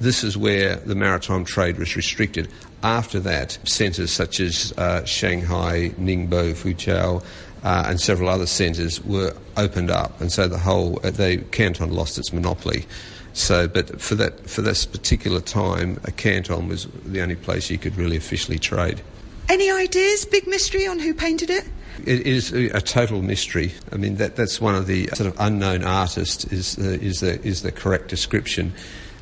This 0.01 0.25
is 0.25 0.35
where 0.35 0.75
the 0.75 0.95
maritime 0.95 1.45
trade 1.45 1.77
was 1.77 1.95
restricted. 1.95 2.49
After 2.85 3.19
that, 3.21 3.57
centres 3.63 4.11
such 4.11 4.39
as 4.39 4.71
uh, 4.77 5.03
Shanghai, 5.05 5.91
Ningbo, 5.99 6.53
Fuzhou, 6.53 7.23
uh, 7.63 7.83
and 7.87 7.99
several 7.99 8.29
other 8.29 8.45
centres 8.45 9.03
were 9.03 9.35
opened 9.57 9.89
up, 9.89 10.21
and 10.21 10.31
so 10.31 10.47
the 10.47 10.59
whole 10.59 10.99
uh, 11.03 11.09
the 11.09 11.43
Canton 11.51 11.91
lost 11.91 12.19
its 12.19 12.31
monopoly. 12.31 12.85
So, 13.33 13.67
but 13.67 13.99
for 13.99 14.13
that 14.13 14.47
for 14.47 14.61
this 14.61 14.85
particular 14.85 15.41
time, 15.41 15.99
a 16.03 16.11
Canton 16.11 16.67
was 16.67 16.85
the 17.03 17.21
only 17.21 17.35
place 17.35 17.71
you 17.71 17.79
could 17.79 17.95
really 17.97 18.17
officially 18.17 18.59
trade. 18.59 19.01
Any 19.49 19.71
ideas? 19.71 20.23
Big 20.25 20.45
mystery 20.45 20.85
on 20.85 20.99
who 20.99 21.15
painted 21.15 21.49
it? 21.49 21.67
It 22.05 22.27
is 22.27 22.53
a 22.53 22.81
total 22.81 23.23
mystery. 23.23 23.73
I 23.91 23.95
mean, 23.95 24.17
that, 24.17 24.35
that's 24.35 24.61
one 24.61 24.75
of 24.75 24.85
the 24.85 25.07
sort 25.13 25.27
of 25.27 25.35
unknown 25.39 25.83
artists 25.83 26.45
is 26.45 26.75
the, 26.75 27.01
is 27.01 27.21
the, 27.21 27.41
is 27.43 27.61
the 27.61 27.71
correct 27.71 28.09
description. 28.09 28.73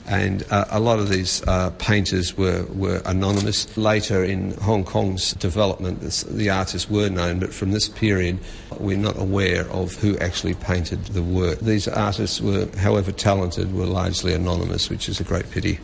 And 0.07 0.43
uh, 0.51 0.65
a 0.69 0.79
lot 0.79 0.99
of 0.99 1.09
these 1.09 1.41
uh, 1.47 1.69
painters 1.77 2.37
were, 2.37 2.65
were 2.73 3.01
anonymous. 3.05 3.77
Later 3.77 4.23
in 4.23 4.51
Hong 4.55 4.83
Kong's 4.83 5.33
development, 5.33 6.01
this, 6.01 6.23
the 6.23 6.49
artists 6.49 6.89
were 6.89 7.09
known, 7.09 7.39
but 7.39 7.53
from 7.53 7.71
this 7.71 7.87
period, 7.87 8.39
we're 8.79 8.97
not 8.97 9.17
aware 9.17 9.69
of 9.69 9.95
who 9.95 10.17
actually 10.17 10.55
painted 10.55 11.05
the 11.05 11.23
work. 11.23 11.59
These 11.59 11.87
artists 11.87 12.41
were, 12.41 12.67
however 12.77 13.11
talented, 13.11 13.73
were 13.73 13.85
largely 13.85 14.33
anonymous, 14.33 14.89
which 14.89 15.07
is 15.07 15.19
a 15.19 15.23
great 15.23 15.49
pity. 15.51 15.79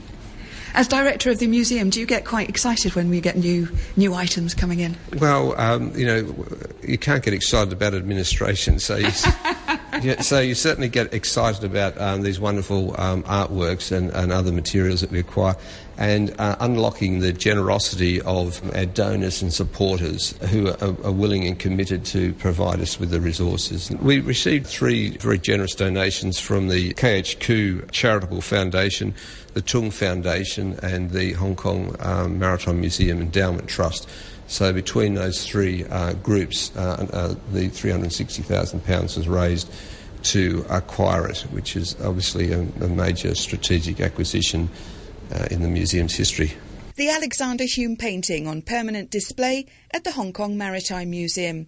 As 0.74 0.88
director 0.88 1.32
of 1.32 1.40
the 1.40 1.48
museum, 1.48 1.90
do 1.90 2.00
you 2.00 2.06
get 2.06 2.26
quite 2.26 2.48
excited 2.48 2.94
when 2.96 3.10
we 3.10 3.22
get 3.22 3.36
new 3.36 3.68
new 3.96 4.14
items 4.14 4.54
coming 4.54 4.80
in? 4.80 4.96
Well, 5.18 5.60
um, 5.60 5.92
you 5.96 6.06
know, 6.06 6.36
you 6.84 6.98
can't 6.98 7.24
get 7.24 7.34
excited 7.34 7.74
about 7.74 7.96
administration, 7.96 8.80
so 8.80 8.96
you, 8.98 9.08
yeah, 10.02 10.22
so 10.22 10.40
you 10.40 10.56
certainly 10.56 10.90
get 10.90 11.14
excited 11.14 11.64
about 11.64 12.00
um, 12.00 12.22
these 12.22 12.40
wonderful 12.40 13.00
um, 13.00 13.24
artworks 13.24 13.92
and, 13.96 14.12
and, 14.12 14.32
other 14.32 14.52
materials 14.52 15.02
that 15.02 15.12
we 15.12 15.20
acquire, 15.20 15.56
and 16.00 16.34
uh, 16.40 16.56
unlocking 16.62 17.20
the 17.20 17.34
generosity 17.34 18.22
of 18.22 18.64
our 18.74 18.86
donors 18.86 19.42
and 19.42 19.54
supporters 19.54 20.32
who 20.50 20.70
are, 20.70 20.96
are, 21.04 21.12
willing 21.12 21.46
and 21.46 21.60
committed 21.60 22.06
to 22.06 22.34
provide 22.36 22.80
us 22.80 22.98
with 22.98 23.10
the 23.10 23.20
resources. 23.20 23.92
We 23.92 24.22
received 24.22 24.66
three 24.66 25.18
very 25.18 25.38
generous 25.38 25.76
donations 25.76 26.40
from 26.40 26.70
the 26.70 26.94
KHQ 26.94 27.92
Charitable 27.92 28.42
Foundation 28.42 29.14
the 29.54 29.62
Tung 29.64 29.92
Foundation 29.92 30.80
and 30.84 31.10
the 31.10 31.34
Hong 31.34 31.56
Kong 31.56 31.96
um, 32.00 32.40
Maritime 32.40 32.80
Museum 32.80 33.20
Endowment 33.20 33.68
Trust. 33.68 34.08
So 34.48 34.72
between 34.72 35.16
those 35.16 35.46
three 35.46 35.86
uh, 35.86 36.14
groups, 36.14 36.72
uh, 36.78 37.08
uh, 37.12 37.28
the 37.52 37.68
£360,000 37.70 39.18
was 39.18 39.28
raised 39.28 39.70
to 40.22 40.66
acquire 40.70 41.28
it, 41.28 41.40
which 41.52 41.76
is 41.76 42.00
obviously 42.02 42.52
a, 42.54 42.62
a 42.62 42.88
major 42.88 43.34
strategic 43.34 44.00
acquisition 44.00 44.70
uh, 45.34 45.48
in 45.52 45.62
the 45.62 45.68
museum's 45.68 46.16
history. 46.16 46.54
The 46.96 47.10
Alexander 47.10 47.64
Hume 47.64 47.96
painting 47.96 48.48
on 48.48 48.62
permanent 48.62 49.10
display 49.10 49.66
at 49.92 50.04
the 50.04 50.12
Hong 50.12 50.34
Kong 50.34 50.58
Maritime 50.58 51.10
Museum. 51.10 51.68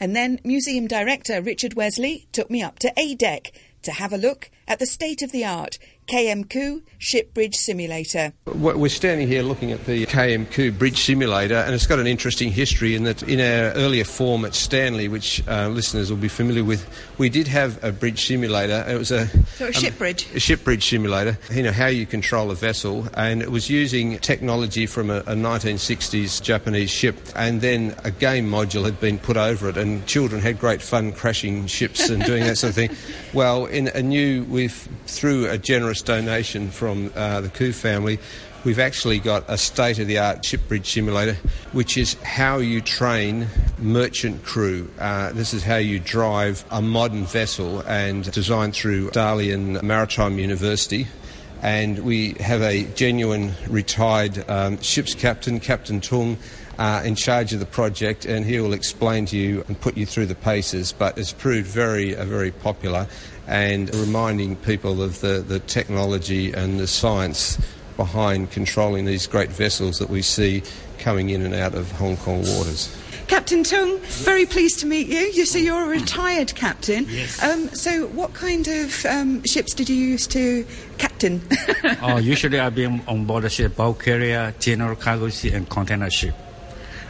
And 0.00 0.16
then 0.16 0.40
Museum 0.44 0.86
Director 0.86 1.42
Richard 1.42 1.74
Wesley 1.74 2.28
took 2.32 2.50
me 2.50 2.62
up 2.62 2.78
to 2.78 2.92
A 2.96 3.14
Deck 3.14 3.52
to 3.82 3.92
have 3.92 4.12
a 4.12 4.18
look 4.18 4.50
at 4.66 4.78
the 4.78 4.86
state 4.86 5.22
of 5.22 5.32
the 5.32 5.44
art 5.44 5.78
KM 6.06 6.48
Koo 6.48 6.82
Ship 6.98 7.32
Bridge 7.34 7.54
Simulator. 7.54 8.32
We're 8.46 8.88
standing 8.88 9.28
here 9.28 9.42
looking 9.42 9.72
at 9.72 9.84
the 9.84 10.06
KM 10.06 10.50
Koo 10.50 10.72
Bridge 10.72 11.02
Simulator, 11.02 11.56
and 11.56 11.74
it's 11.74 11.86
got 11.86 11.98
an 11.98 12.06
interesting 12.06 12.50
history 12.50 12.94
in 12.94 13.04
that 13.04 13.22
in 13.22 13.40
our 13.40 13.72
earlier 13.74 14.04
form 14.04 14.44
at 14.44 14.54
Stanley, 14.54 15.08
which 15.08 15.46
uh, 15.48 15.68
listeners 15.68 16.10
will 16.10 16.18
be 16.18 16.28
familiar 16.28 16.64
with, 16.64 16.86
we 17.18 17.28
did 17.28 17.46
have 17.48 17.82
a 17.82 17.92
bridge 17.92 18.26
simulator. 18.26 18.84
It 18.88 18.98
was 18.98 19.10
a, 19.10 19.26
so 19.56 19.68
a 19.68 19.72
ship 19.72 19.98
bridge. 19.98 20.26
A 20.34 20.40
ship 20.40 20.64
bridge 20.64 20.88
simulator. 20.88 21.38
You 21.50 21.62
know 21.62 21.72
how 21.72 21.86
you 21.86 22.06
control 22.06 22.50
a 22.50 22.54
vessel, 22.54 23.06
and 23.14 23.42
it 23.42 23.50
was 23.50 23.68
using 23.70 24.18
technology 24.18 24.86
from 24.86 25.10
a, 25.10 25.18
a 25.18 25.34
1960s 25.34 26.42
Japanese 26.42 26.90
ship, 26.90 27.16
and 27.36 27.60
then 27.60 27.94
a 28.04 28.10
game 28.10 28.48
module 28.48 28.84
had 28.84 29.00
been 29.00 29.18
put 29.18 29.36
over 29.36 29.68
it, 29.68 29.76
and 29.76 30.06
children 30.06 30.40
had 30.40 30.58
great 30.58 30.82
fun 30.82 31.12
crashing 31.12 31.66
ships 31.66 32.08
and 32.08 32.24
doing 32.24 32.44
that 32.44 32.56
sort 32.56 32.70
of 32.70 32.74
thing. 32.74 32.90
Well, 33.34 33.66
in 33.66 33.88
a 33.88 34.00
new, 34.00 34.44
we've 34.44 34.88
through 35.06 35.50
a 35.50 35.58
generous 35.58 35.93
generous 35.94 36.02
donation 36.02 36.70
from 36.70 37.12
uh, 37.14 37.40
the 37.40 37.48
Koo 37.48 37.72
family, 37.72 38.18
we've 38.64 38.80
actually 38.80 39.18
got 39.18 39.44
a 39.48 39.56
state 39.56 39.98
of 39.98 40.08
the 40.08 40.18
art 40.18 40.44
ship 40.44 40.60
bridge 40.66 40.90
simulator, 40.90 41.36
which 41.72 41.96
is 41.96 42.14
how 42.22 42.58
you 42.58 42.80
train 42.80 43.46
merchant 43.78 44.42
crew. 44.44 44.90
Uh, 44.98 45.32
this 45.32 45.54
is 45.54 45.62
how 45.62 45.76
you 45.76 46.00
drive 46.00 46.64
a 46.70 46.82
modern 46.82 47.24
vessel 47.24 47.80
and 47.82 48.30
designed 48.32 48.74
through 48.74 49.10
Dalian 49.10 49.82
Maritime 49.82 50.38
University. 50.38 51.06
And 51.62 52.00
we 52.00 52.34
have 52.40 52.60
a 52.60 52.84
genuine 52.94 53.52
retired 53.68 54.44
um, 54.50 54.80
ship's 54.80 55.14
captain, 55.14 55.60
Captain 55.60 56.00
Tung, 56.00 56.36
uh, 56.78 57.02
in 57.04 57.14
charge 57.14 57.52
of 57.52 57.60
the 57.60 57.66
project, 57.66 58.26
and 58.26 58.44
he 58.44 58.58
will 58.58 58.72
explain 58.72 59.26
to 59.26 59.36
you 59.36 59.64
and 59.68 59.80
put 59.80 59.96
you 59.96 60.06
through 60.06 60.26
the 60.26 60.34
paces. 60.34 60.92
But 60.92 61.16
it's 61.16 61.32
proved 61.32 61.68
very, 61.68 62.16
uh, 62.16 62.24
very 62.24 62.50
popular, 62.50 63.06
and 63.46 63.94
reminding 63.94 64.56
people 64.56 65.02
of 65.02 65.20
the, 65.20 65.44
the 65.46 65.60
technology 65.60 66.52
and 66.52 66.80
the 66.80 66.86
science 66.86 67.58
behind 67.96 68.50
controlling 68.50 69.04
these 69.04 69.26
great 69.26 69.50
vessels 69.50 69.98
that 69.98 70.10
we 70.10 70.22
see 70.22 70.62
coming 70.98 71.30
in 71.30 71.42
and 71.42 71.54
out 71.54 71.74
of 71.74 71.90
Hong 71.92 72.16
Kong 72.16 72.38
waters. 72.38 72.94
Captain 73.26 73.64
Tung, 73.64 73.98
very 74.00 74.44
pleased 74.44 74.80
to 74.80 74.86
meet 74.86 75.06
you. 75.06 75.18
You 75.18 75.46
so 75.46 75.58
you're 75.58 75.84
a 75.84 75.88
retired 75.88 76.54
captain. 76.54 77.06
Yes. 77.08 77.42
Um, 77.42 77.68
so 77.68 78.06
what 78.08 78.34
kind 78.34 78.68
of 78.68 79.06
um, 79.06 79.42
ships 79.44 79.72
did 79.74 79.88
you 79.88 79.96
use 79.96 80.26
to 80.28 80.66
captain? 80.98 81.40
oh, 82.02 82.18
usually 82.18 82.60
I've 82.60 82.74
been 82.74 83.02
on 83.08 83.24
board 83.24 83.44
a 83.44 83.50
ship, 83.50 83.76
bulk 83.76 84.04
carrier, 84.04 84.54
general 84.58 84.94
cargo 84.94 85.30
ship, 85.30 85.54
and 85.54 85.68
container 85.68 86.10
ship. 86.10 86.34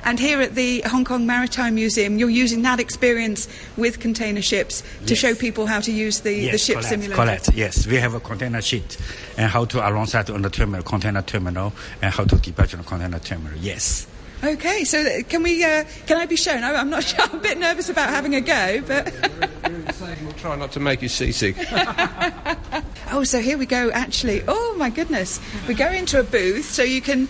And 0.05 0.21
here 0.21 0.41
at 0.43 0.55
the 0.55 0.83
Hong 0.83 1.05
Kong 1.05 1.27
Maritime 1.27 1.75
Museum, 1.75 2.19
you're 2.19 2.29
using 2.29 2.61
that 2.63 2.79
experience 2.79 3.49
with 3.77 4.01
container 4.01 4.43
ships 4.43 4.83
to 5.07 5.15
yes. 5.15 5.19
show 5.19 5.35
people 5.35 5.67
how 5.67 5.81
to 5.81 5.91
use 5.91 6.21
the, 6.21 6.35
yes, 6.35 6.53
the 6.53 6.59
ship 6.59 6.75
correct, 6.75 6.89
simulator. 6.89 7.15
Correct, 7.15 7.51
yes. 7.55 7.87
We 7.87 7.97
have 7.97 8.13
a 8.15 8.21
container 8.21 8.61
sheet 8.61 8.99
and 9.39 9.51
how 9.51 9.65
to 9.65 9.89
alongside 9.89 10.29
on 10.31 10.43
the 10.43 10.51
terminal, 10.51 10.83
container 10.83 11.23
terminal, 11.23 11.73
and 12.03 12.13
how 12.13 12.25
to 12.25 12.37
depart 12.37 12.75
on 12.75 12.83
the 12.83 12.87
container 12.87 13.19
terminal, 13.19 13.59
yes. 13.59 14.07
Okay, 14.45 14.85
so 14.85 15.23
can 15.23 15.43
we? 15.43 15.65
Uh, 15.65 15.85
can 16.07 16.19
I 16.19 16.27
be 16.27 16.37
shown? 16.37 16.63
I, 16.65 16.79
am 16.79 16.91
not 16.91 17.03
sure. 17.03 17.21
I'm 17.25 17.37
a 17.37 17.41
bit 17.41 17.57
nervous 17.57 17.89
about 17.89 18.11
having 18.11 18.35
a 18.35 18.43
go, 18.43 18.83
but 18.87 19.13
we'll 20.23 20.33
try 20.35 20.55
not 20.55 20.71
to 20.73 20.81
make 20.81 21.01
you 21.01 21.09
seasick. 21.09 21.57
oh, 23.11 23.25
so 23.25 23.41
here 23.41 23.57
we 23.57 23.65
go. 23.65 23.91
Actually, 23.91 24.43
oh 24.47 24.75
my 24.77 24.91
goodness, 24.91 25.41
we 25.67 25.73
go 25.73 25.91
into 25.91 26.21
a 26.21 26.23
booth, 26.23 26.67
so 26.67 26.83
you 26.83 27.01
can, 27.01 27.27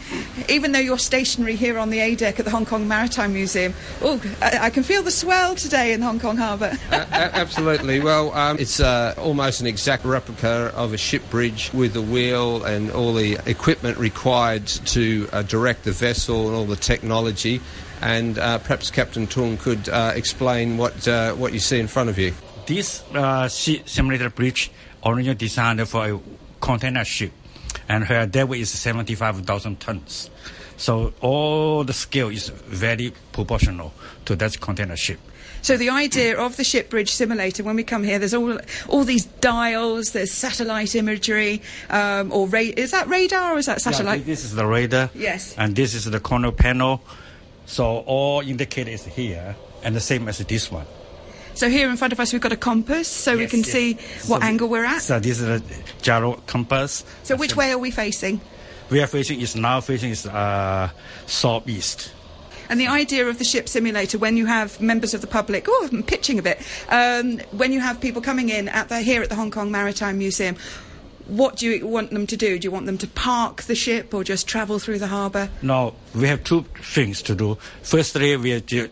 even 0.49 0.73
though 0.73 0.81
you're 0.81 0.99
stationary 0.99 1.55
here 1.55 1.79
on 1.79 1.91
the 1.91 2.01
A 2.01 2.17
deck 2.17 2.41
at 2.41 2.47
the 2.47 2.51
Hong 2.51 2.67
Kong 2.67 2.89
Maritime 2.89 3.33
Museum. 3.33 3.75
Oh, 4.03 4.21
I, 4.43 4.59
I 4.63 4.71
can 4.71 4.83
feel 4.83 5.05
the 5.05 5.13
swell 5.13 5.55
today 5.55 5.93
in 5.93 6.03
Hong 6.03 6.19
Kong 6.19 6.37
Harbour. 6.37 6.77
uh, 6.91 7.07
absolutely. 7.13 8.01
Well, 8.01 8.33
um, 8.33 8.59
it's 8.59 8.81
uh, 8.81 9.15
almost 9.19 9.61
an 9.61 9.69
exact 9.69 10.05
replica 10.05 10.73
of 10.75 10.93
a 10.93 10.99
ship 10.99 11.23
bridge 11.31 11.73
with 11.73 11.93
the 11.93 12.03
wheel 12.03 12.65
and 12.65 12.91
all 12.91 13.15
the 13.15 13.39
equipment 13.47 13.99
required 13.99 14.67
to 14.67 15.29
uh, 15.33 15.43
direct 15.43 15.85
the 15.85 15.93
vessel 15.93 16.49
and 16.49 16.57
all 16.57 16.65
the 16.65 16.75
technology 16.75 17.04
technology, 17.05 17.61
and 18.01 18.39
uh, 18.39 18.59
perhaps 18.59 18.91
Captain 18.91 19.27
Tung 19.27 19.59
could 19.59 19.89
uh, 19.89 20.13
explain 20.17 20.79
what 20.79 21.07
uh, 21.07 21.35
what 21.35 21.53
you 21.53 21.61
see 21.61 21.79
in 21.79 21.87
front 21.87 22.09
of 22.09 22.19
you. 22.19 22.33
This 22.67 23.05
simulator 23.87 24.31
bridge 24.31 24.71
originally 25.05 25.35
designed 25.37 25.87
for 25.87 26.07
a 26.07 26.19
container 26.61 27.05
ship, 27.05 27.33
and 27.89 28.05
her 28.05 28.27
depth 28.27 28.55
is 28.55 28.71
seventy-five 28.71 29.45
thousand 29.45 29.81
tons. 29.81 30.31
So 30.77 31.13
all 31.21 31.85
the 31.85 31.93
scale 31.93 32.31
is 32.31 32.49
very 32.49 33.13
proportional 33.33 33.93
to 34.25 34.35
that 34.37 34.59
container 34.61 34.97
ship. 34.97 35.21
So 35.65 35.79
the 35.79 35.89
idea 35.89 36.39
of 36.39 36.59
the 36.59 36.63
ship 36.63 36.91
bridge 36.91 37.11
simulator, 37.11 37.65
when 37.65 37.75
we 37.75 37.85
come 37.85 38.05
here, 38.05 38.19
there's 38.19 38.35
all 38.35 38.59
all 38.87 39.03
these 39.03 39.25
dials, 39.41 40.13
there's 40.13 40.31
satellite 40.31 40.95
imagery, 40.95 41.63
um, 41.89 42.31
or 42.33 42.47
ra- 42.47 42.61
is 42.77 42.91
that 42.91 43.09
radar 43.09 43.55
or 43.55 43.59
is 43.59 43.65
that 43.65 43.81
satellite? 43.81 44.21
Yeah, 44.21 44.27
this 44.27 44.45
is 44.45 44.55
the 44.55 44.67
radar. 44.67 45.09
Yes. 45.15 45.55
And 45.57 45.75
this 45.75 45.95
is 45.95 46.05
the 46.05 46.21
corner 46.21 46.53
panel. 46.53 47.01
So 47.65 48.05
all 48.05 48.43
indicators 48.43 49.07
here, 49.07 49.57
and 49.83 49.97
the 49.97 50.01
same 50.01 50.29
as 50.29 50.37
this 50.37 50.71
one. 50.71 50.85
So 51.55 51.71
here 51.71 51.89
in 51.89 51.97
front 51.97 52.13
of 52.13 52.21
us 52.21 52.35
we've 52.35 52.43
got 52.43 52.53
a 52.53 52.59
compass, 52.59 53.09
so 53.09 53.33
yes, 53.33 53.41
we 53.41 53.47
can 53.47 53.61
yes. 53.61 53.73
see 53.73 53.95
what 54.29 54.43
so 54.43 54.47
angle 54.47 54.69
we're 54.69 54.85
at. 54.85 55.01
So 55.01 55.19
this 55.19 55.41
is 55.41 55.49
a 55.49 55.63
gyro 56.03 56.35
compass. 56.47 57.05
So 57.23 57.37
which 57.37 57.57
way 57.57 57.73
are 57.73 57.79
we 57.79 57.91
facing? 57.91 58.43
We 58.91 59.01
are 59.01 59.07
facing 59.07 59.41
is 59.41 59.57
now 59.57 59.81
facing 59.81 60.11
is 60.11 60.27
uh, 60.27 60.91
southeast. 61.25 62.13
And 62.69 62.81
the 62.81 62.87
idea 62.87 63.27
of 63.27 63.39
the 63.39 63.45
ship 63.45 63.69
simulator, 63.69 64.19
when 64.19 64.37
you 64.37 64.47
have 64.47 64.81
members 64.81 65.15
of 65.15 65.21
the 65.21 65.27
public, 65.27 65.67
oh, 65.69 65.89
I'm 65.93 66.03
pitching 66.03 66.39
a 66.39 66.43
bit, 66.43 66.63
um, 66.89 67.39
when 67.53 67.73
you 67.73 67.81
have 67.81 68.01
people 68.01 68.23
coming 68.23 68.49
in 68.49 68.69
at 68.69 68.89
the, 68.89 69.01
here 69.01 69.23
at 69.23 69.29
the 69.29 69.35
Hong 69.35 69.51
Kong 69.51 69.71
Maritime 69.71 70.19
Museum, 70.19 70.57
what 71.27 71.57
do 71.57 71.67
you 71.67 71.87
want 71.87 72.11
them 72.11 72.27
to 72.27 72.37
do? 72.37 72.59
Do 72.59 72.67
you 72.67 72.71
want 72.71 72.87
them 72.87 72.99
to 72.99 73.07
park 73.07 73.63
the 73.63 73.75
ship 73.75 74.13
or 74.13 74.25
just 74.25 74.47
travel 74.47 74.79
through 74.79 74.99
the 74.99 75.07
harbour? 75.07 75.49
No, 75.63 75.95
we 76.15 76.29
have 76.29 76.45
two 76.45 76.63
things 76.83 77.23
to 77.23 77.35
do. 77.35 77.57
Firstly, 77.83 78.37
we 78.37 78.53
are 78.53 78.89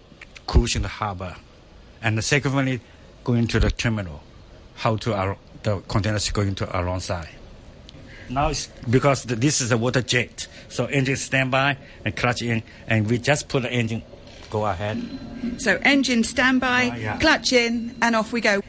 cruising 0.46 0.82
the 0.82 0.88
harbour, 0.88 1.36
and 2.02 2.16
the 2.16 2.22
secondly, 2.22 2.80
going 3.24 3.46
to 3.48 3.60
the 3.60 3.70
terminal. 3.70 4.22
How 4.76 4.96
to 4.96 5.14
our, 5.14 5.36
the 5.62 5.80
containers 5.80 6.30
going 6.30 6.54
to 6.56 6.80
alongside. 6.80 7.28
Now 8.32 8.48
it's 8.48 8.66
because 8.88 9.24
the, 9.24 9.36
this 9.36 9.60
is 9.60 9.72
a 9.72 9.78
water 9.78 10.02
jet, 10.02 10.46
so 10.68 10.86
engine 10.86 11.16
standby 11.16 11.76
and 12.04 12.16
clutch 12.16 12.42
in, 12.42 12.62
and 12.86 13.08
we 13.08 13.18
just 13.18 13.48
put 13.48 13.62
the 13.62 13.72
engine 13.72 14.02
go 14.52 14.66
ahead. 14.66 15.02
So 15.56 15.78
engine 15.82 16.24
standby, 16.24 16.88
uh, 16.88 16.96
yeah. 16.96 17.18
clutch 17.18 17.52
in, 17.52 17.96
and 18.02 18.14
off 18.14 18.32
we 18.32 18.42
go. 18.42 18.60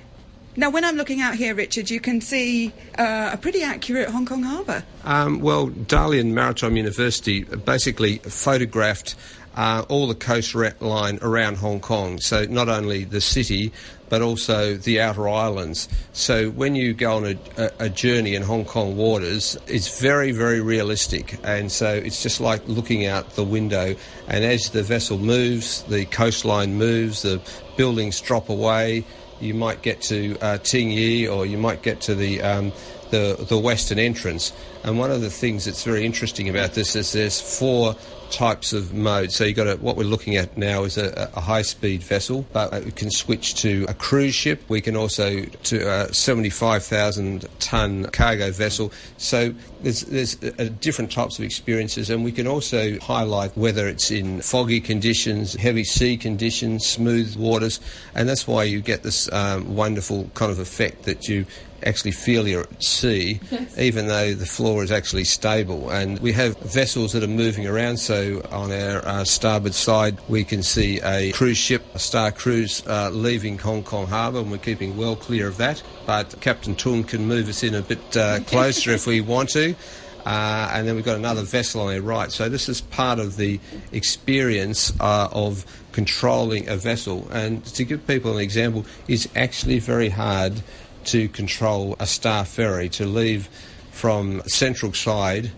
Now, 0.55 0.69
when 0.69 0.85
I'm 0.85 0.95
looking 0.95 1.19
out 1.19 1.35
here, 1.35 1.53
Richard, 1.55 1.89
you 1.89 1.99
can 1.99 2.21
see 2.21 2.71
uh, 2.97 3.31
a 3.33 3.37
pretty 3.37 3.63
accurate 3.63 4.09
Hong 4.09 4.25
Kong 4.25 4.43
harbour. 4.43 4.83
Um, 5.03 5.39
well, 5.41 5.67
Dalian 5.67 6.27
Maritime 6.27 6.77
University 6.77 7.43
basically 7.43 8.19
photographed 8.19 9.15
uh, 9.55 9.83
all 9.89 10.07
the 10.07 10.15
coastline 10.15 11.19
around 11.21 11.57
Hong 11.57 11.79
Kong. 11.79 12.19
So 12.19 12.45
not 12.45 12.69
only 12.69 13.03
the 13.03 13.21
city, 13.21 13.73
but 14.13 14.21
also 14.21 14.75
the 14.77 15.01
outer 15.01 15.27
islands. 15.27 15.89
So 16.11 16.51
when 16.51 16.75
you 16.75 16.93
go 16.93 17.17
on 17.17 17.25
a, 17.57 17.71
a, 17.79 17.89
journey 17.89 18.35
in 18.35 18.43
Hong 18.43 18.63
Kong 18.63 18.95
waters, 18.95 19.57
it's 19.65 19.99
very, 19.99 20.31
very 20.31 20.61
realistic. 20.61 21.39
And 21.43 21.71
so 21.71 21.91
it's 21.91 22.21
just 22.21 22.39
like 22.39 22.61
looking 22.67 23.07
out 23.07 23.31
the 23.31 23.43
window. 23.43 23.95
And 24.27 24.45
as 24.45 24.69
the 24.69 24.83
vessel 24.83 25.17
moves, 25.17 25.81
the 25.85 26.05
coastline 26.05 26.75
moves, 26.75 27.23
the 27.23 27.41
buildings 27.75 28.21
drop 28.21 28.49
away. 28.49 29.03
You 29.41 29.55
might 29.55 29.81
get 29.81 30.03
to 30.03 30.37
uh, 30.43 30.59
Tsing 30.59 30.91
Yi 30.91 31.27
or 31.27 31.47
you 31.47 31.57
might 31.57 31.81
get 31.81 32.01
to 32.01 32.13
the, 32.13 32.39
um, 32.43 32.71
the, 33.09 33.43
the 33.49 33.57
western 33.57 33.97
entrance. 33.97 34.53
And 34.83 34.99
one 34.99 35.11
of 35.11 35.21
the 35.21 35.29
things 35.29 35.65
that's 35.65 35.83
very 35.83 36.05
interesting 36.05 36.49
about 36.49 36.73
this 36.73 36.95
is 36.95 37.13
there's 37.13 37.39
four 37.39 37.95
types 38.33 38.73
of 38.73 38.93
modes. 38.93 39.35
So 39.35 39.43
you 39.43 39.53
got 39.53 39.67
a, 39.67 39.75
what 39.77 39.95
we're 39.95 40.03
looking 40.03 40.35
at 40.35 40.57
now 40.57 40.83
is 40.83 40.97
a, 40.97 41.29
a 41.35 41.39
high-speed 41.39 42.01
vessel, 42.01 42.45
but 42.51 42.83
we 42.83 42.91
can 42.91 43.11
switch 43.11 43.55
to 43.61 43.85
a 43.87 43.93
cruise 43.93 44.33
ship. 44.33 44.61
We 44.67 44.81
can 44.81 44.95
also 44.95 45.43
to 45.43 45.77
a 45.87 46.13
75,000 46.13 47.47
ton 47.59 48.05
cargo 48.05 48.51
vessel. 48.51 48.91
So 49.17 49.53
there's, 49.83 50.01
there's 50.01 50.41
a, 50.57 50.69
different 50.69 51.11
types 51.11 51.37
of 51.37 51.45
experiences, 51.45 52.09
and 52.09 52.23
we 52.23 52.31
can 52.31 52.47
also 52.47 52.99
highlight 52.99 53.55
whether 53.55 53.87
it's 53.87 54.09
in 54.09 54.41
foggy 54.41 54.81
conditions, 54.81 55.53
heavy 55.53 55.83
sea 55.83 56.17
conditions, 56.17 56.85
smooth 56.85 57.35
waters, 57.35 57.79
and 58.15 58.27
that's 58.27 58.47
why 58.47 58.63
you 58.63 58.81
get 58.81 59.03
this 59.03 59.31
um, 59.31 59.75
wonderful 59.75 60.29
kind 60.33 60.51
of 60.51 60.59
effect 60.59 61.03
that 61.03 61.27
you 61.27 61.45
actually 61.85 62.11
feel 62.11 62.47
you're 62.47 62.61
at 62.61 62.83
sea, 62.83 63.39
yes. 63.51 63.77
even 63.77 64.07
though 64.07 64.33
the 64.33 64.45
floor 64.45 64.83
is 64.83 64.91
actually 64.91 65.23
stable. 65.23 65.89
And 65.89 66.19
we 66.19 66.31
have 66.33 66.57
vessels 66.59 67.13
that 67.13 67.23
are 67.23 67.27
moving 67.27 67.67
around. 67.67 67.97
So 67.97 68.41
on 68.51 68.71
our 68.71 69.05
uh, 69.05 69.23
starboard 69.23 69.73
side, 69.73 70.17
we 70.27 70.43
can 70.43 70.63
see 70.63 70.99
a 71.01 71.31
cruise 71.31 71.57
ship, 71.57 71.83
a 71.93 71.99
Star 71.99 72.31
Cruise, 72.31 72.85
uh, 72.87 73.09
leaving 73.11 73.57
Hong 73.57 73.83
Kong 73.83 74.07
Harbour, 74.07 74.39
and 74.39 74.51
we're 74.51 74.57
keeping 74.57 74.97
well 74.97 75.15
clear 75.15 75.47
of 75.47 75.57
that. 75.57 75.81
But 76.05 76.35
Captain 76.41 76.75
Tung 76.75 77.03
can 77.03 77.27
move 77.27 77.49
us 77.49 77.63
in 77.63 77.75
a 77.75 77.81
bit 77.81 78.17
uh, 78.17 78.39
closer 78.41 78.91
if 78.91 79.07
we 79.07 79.21
want 79.21 79.49
to. 79.49 79.75
Uh, 80.25 80.71
and 80.73 80.87
then 80.87 80.95
we've 80.95 81.03
got 81.03 81.17
another 81.17 81.41
vessel 81.41 81.81
on 81.81 81.93
our 81.93 82.01
right. 82.01 82.31
So 82.31 82.47
this 82.47 82.69
is 82.69 82.81
part 82.81 83.19
of 83.19 83.35
the 83.35 83.59
experience 83.91 84.93
uh, 84.99 85.27
of 85.31 85.65
controlling 85.91 86.69
a 86.69 86.77
vessel. 86.77 87.27
And 87.31 87.63
to 87.65 87.83
give 87.83 88.05
people 88.07 88.37
an 88.37 88.41
example, 88.41 88.85
it's 89.07 89.27
actually 89.35 89.79
very 89.79 90.09
hard 90.09 90.61
to 91.05 91.27
control 91.29 91.95
a 91.99 92.05
star 92.05 92.45
ferry 92.45 92.89
to 92.89 93.05
leave 93.05 93.49
from 93.91 94.41
Central 94.47 94.93
Side 94.93 95.51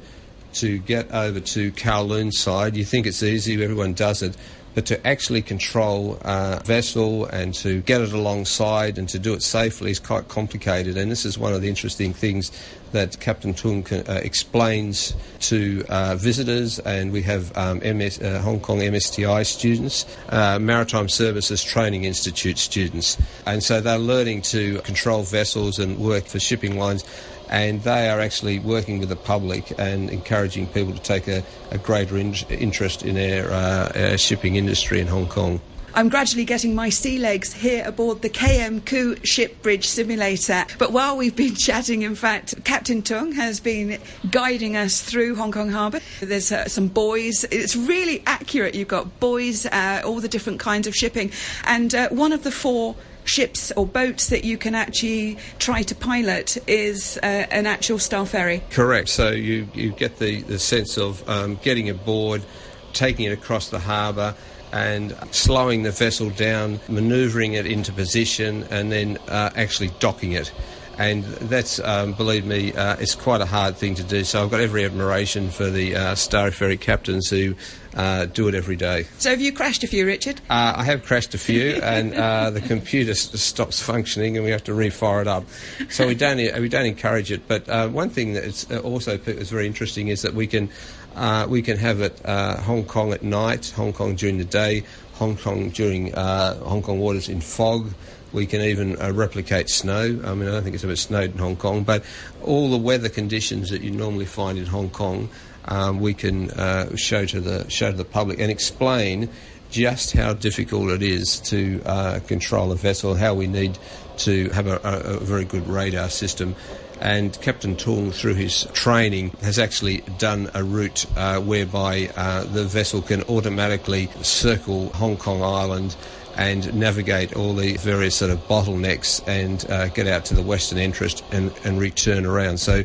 to 0.54 0.78
get 0.80 1.12
over 1.12 1.40
to 1.40 1.72
Kowloon 1.74 2.32
side. 2.32 2.76
You 2.76 2.86
think 2.86 3.06
it's 3.06 3.24
easy, 3.24 3.62
everyone 3.62 3.94
does 3.94 4.22
it. 4.22 4.38
But 4.76 4.86
to 4.88 5.08
actually 5.08 5.42
control 5.42 6.20
a 6.22 6.62
vessel 6.64 7.26
and 7.26 7.54
to 7.56 7.82
get 7.82 8.02
it 8.02 8.14
alongside 8.14 8.98
and 8.98 9.08
to 9.10 9.18
do 9.18 9.34
it 9.34 9.42
safely 9.42 9.90
is 9.90 10.00
quite 10.00 10.28
complicated. 10.28 10.98
And 10.98 11.10
this 11.10 11.26
is 11.26 11.38
one 11.38 11.54
of 11.54 11.62
the 11.62 11.70
interesting 11.70 12.14
things 12.14 12.52
that 12.92 13.20
Captain 13.20 13.54
Tung 13.54 13.86
uh, 13.92 14.20
explains 14.24 15.16
to 15.42 15.84
uh, 15.90 16.16
visitors. 16.16 16.80
And 16.80 17.12
we 17.12 17.22
have 17.24 17.56
um, 17.58 17.80
MS, 17.80 18.22
uh, 18.22 18.42
Hong 18.42 18.60
Kong 18.60 18.80
MSTI 18.80 19.46
students, 19.46 20.06
uh, 20.30 20.60
Maritime 20.60 21.10
Services 21.10 21.64
Training 21.64 22.04
Institute 22.04 22.58
students. 22.58 23.18
And 23.46 23.64
so 23.64 23.82
they're 23.82 23.98
learning 23.98 24.44
to 24.44 24.80
control 24.82 25.24
vessels 25.24 25.80
and 25.80 25.98
work 25.98 26.26
for 26.26 26.40
shipping 26.40 26.78
lines 26.78 27.04
and 27.50 27.82
they 27.84 28.10
are 28.10 28.20
actually 28.20 28.60
working 28.60 29.00
with 29.00 29.10
the 29.10 29.16
public 29.16 29.72
and 29.78 30.10
encouraging 30.10 30.68
people 30.68 30.94
to 30.94 31.02
take 31.02 31.28
a, 31.28 31.44
a 31.72 31.78
greater 31.78 32.18
in- 32.18 32.36
interest 32.50 33.04
in 33.04 33.18
our, 33.18 33.52
uh, 33.52 34.12
our, 34.12 34.18
shipping 34.18 34.56
industry 34.56 35.00
in 35.00 35.08
Hong 35.08 35.28
Kong. 35.28 35.62
I'm 35.96 36.10
gradually 36.10 36.44
getting 36.44 36.76
my 36.76 36.90
sea 36.90 37.18
legs 37.18 37.54
here 37.54 37.82
aboard 37.88 38.22
the 38.22 38.30
KM 38.30 39.26
Ship 39.26 39.62
Bridge 39.62 39.88
Simulator. 39.88 40.66
But 40.78 40.92
while 40.92 41.16
we've 41.16 41.38
been 41.38 41.56
chatting, 41.56 42.02
in 42.02 42.16
fact, 42.16 42.66
Captain 42.66 43.02
Tung 43.02 43.32
has 43.32 43.62
been 43.62 44.02
guiding 44.30 44.76
us 44.76 45.02
through 45.02 45.36
Hong 45.36 45.54
Kong 45.54 45.70
Harbour. 45.70 46.02
There's 46.20 46.52
uh, 46.52 46.68
some 46.68 46.90
buoys. 46.90 47.46
It's 47.46 47.78
really 47.78 48.22
accurate. 48.26 48.76
You've 48.76 48.90
got 48.90 49.22
buoys, 49.22 49.66
uh, 49.68 50.02
all 50.04 50.20
the 50.20 50.28
different 50.28 50.60
kinds 50.60 50.86
of 50.86 50.94
shipping. 50.94 51.32
And 51.64 51.96
uh, 51.96 52.10
one 52.10 52.34
of 52.34 52.44
the 52.44 52.52
four 52.52 52.98
ships 53.24 53.72
or 53.78 53.88
boats 53.88 54.28
that 54.28 54.44
you 54.44 54.58
can 54.58 54.76
actually 54.76 55.38
try 55.60 55.82
to 55.84 55.96
pilot 55.96 56.58
is 56.68 57.18
uh, 57.24 57.26
an 57.26 57.68
actual 57.68 58.00
star 58.00 58.26
ferry. 58.26 58.62
Correct. 58.70 59.08
So 59.08 59.30
you, 59.30 59.70
you 59.74 59.92
get 59.92 60.20
the, 60.20 60.42
the 60.42 60.60
sense 60.60 60.98
of 60.98 61.28
um, 61.30 61.56
getting 61.64 61.90
aboard, 61.90 62.44
taking 62.92 63.28
it 63.28 63.32
across 63.32 63.70
the 63.70 63.80
harbour 63.80 64.36
and 64.76 65.16
slowing 65.32 65.84
the 65.84 65.92
vessel 65.92 66.30
down, 66.32 66.82
manoeuvring 66.90 67.54
it 67.54 67.66
into 67.66 67.94
position, 67.94 68.64
and 68.70 68.92
then 68.92 69.18
uh, 69.30 69.50
actually 69.56 69.90
docking 70.00 70.34
it. 70.34 70.52
And 70.98 71.24
that's, 71.24 71.80
um, 71.80 72.14
believe 72.14 72.46
me, 72.46 72.74
uh, 72.74 72.96
it's 73.00 73.16
quite 73.16 73.42
a 73.42 73.46
hard 73.46 73.76
thing 73.78 73.96
to 73.96 74.04
do. 74.04 74.24
So 74.24 74.44
I've 74.44 74.52
got 74.52 74.60
every 74.60 74.86
admiration 74.86 75.50
for 75.50 75.70
the 75.70 75.96
uh, 75.96 76.16
Star 76.16 76.52
Ferry 76.52 76.78
captains 76.78 77.30
who 77.30 77.56
uh, 77.96 78.26
do 78.26 78.48
it 78.48 78.56
every 78.56 78.76
day. 78.76 79.06
So 79.18 79.30
have 79.30 79.42
you 79.42 79.52
crashed 79.54 79.84
a 79.84 79.88
few, 79.88 80.06
Richard? 80.06 80.42
Uh, 80.50 80.74
I 80.76 80.84
have 80.84 81.04
crashed 81.04 81.34
a 81.34 81.38
few, 81.38 81.76
and 81.84 82.14
uh, 82.14 82.50
the 82.50 82.62
computer 82.62 83.12
s- 83.12 83.42
stops 83.42 83.82
functioning, 83.82 84.36
and 84.36 84.46
we 84.46 84.52
have 84.52 84.64
to 84.66 84.74
refire 84.74 85.22
it 85.22 85.28
up. 85.28 85.46
So 85.90 86.08
we 86.08 86.16
don't 86.16 86.38
we 86.38 86.70
don't 86.70 86.86
encourage 86.86 87.32
it. 87.32 87.48
But 87.48 87.68
uh, 87.70 87.88
one 87.90 88.10
thing 88.10 88.34
that 88.34 88.66
uh, 88.72 88.80
also 88.80 89.18
is 89.18 89.50
very 89.50 89.68
interesting 89.68 90.10
is 90.10 90.22
that 90.22 90.34
we 90.34 90.48
can 90.48 90.70
uh, 91.16 91.48
we 91.50 91.62
can 91.62 91.78
have 91.78 92.02
it 92.02 92.20
Hong 92.26 92.86
Kong 92.86 93.14
at 93.14 93.24
night, 93.24 93.72
Hong 93.76 93.94
Kong 93.94 94.16
during 94.16 94.38
the 94.38 94.46
day, 94.46 94.84
Hong 95.14 95.38
Kong 95.38 95.70
during 95.70 96.12
Hong 96.14 96.82
Kong 96.82 97.00
waters 97.00 97.30
in 97.30 97.42
fog. 97.42 97.94
We 98.34 98.46
can 98.46 98.60
even 98.62 99.02
uh, 99.02 99.14
replicate 99.14 99.70
snow. 99.70 100.02
I 100.02 100.34
mean, 100.34 100.50
I 100.50 100.52
don't 100.52 100.64
think 100.64 100.76
it's 100.76 100.84
ever 100.84 100.98
snowed 100.98 101.32
in 101.32 101.38
Hong 101.38 101.56
Kong, 101.56 101.84
but 101.84 102.04
all 102.44 102.70
the 102.70 102.78
weather 102.78 103.08
conditions 103.08 103.70
that 103.70 103.82
you 103.82 103.92
normally 103.92 104.26
find 104.26 104.58
in 104.58 104.66
Hong 104.66 104.90
Kong 104.90 105.30
um, 105.68 106.00
we 106.00 106.14
can 106.14 106.52
uh, 106.52 106.96
show 106.96 107.26
to 107.26 107.42
the 107.42 107.70
show 107.70 107.92
to 107.92 107.98
the 107.98 108.06
public 108.06 108.40
and 108.40 108.52
explain 108.52 109.30
just 109.72 110.14
how 110.14 110.34
difficult 110.34 110.92
it 110.92 111.02
is 111.02 111.40
to 111.40 111.82
uh, 111.86 112.20
control 112.28 112.72
a 112.72 112.76
vessel, 112.76 113.16
how 113.16 113.34
we 113.34 113.48
need 113.48 113.78
to 114.18 114.50
have 114.50 114.68
a, 114.68 114.80
a, 114.84 115.16
a 115.16 115.20
very 115.20 115.44
good 115.44 115.68
radar 115.68 116.10
system. 116.10 116.56
And 117.02 117.40
Captain 117.42 117.76
Tung, 117.76 118.12
through 118.12 118.36
his 118.36 118.66
training, 118.74 119.32
has 119.42 119.60
actually 119.60 119.98
done 120.18 120.50
a 120.54 120.64
route 120.64 121.06
uh, 121.18 121.40
whereby 121.40 122.10
uh, 122.16 122.46
the 122.46 122.64
vessel 122.64 123.02
can 123.02 123.24
automatically 123.24 124.10
circle 124.22 124.90
Hong 124.90 125.18
Kong 125.18 125.42
Island 125.42 125.96
and 126.38 126.74
navigate 126.74 127.36
all 127.36 127.54
the 127.54 127.78
various 127.78 128.16
sort 128.16 128.32
of 128.32 128.40
bottlenecks 128.48 129.26
and 129.28 129.70
uh, 129.70 129.88
get 129.90 130.08
out 130.08 130.26
to 130.26 130.34
the 130.34 130.42
western 130.42 130.78
interest 130.78 131.24
and, 131.32 131.52
and 131.64 131.80
return 131.80 132.26
around. 132.26 132.58
So 132.60 132.84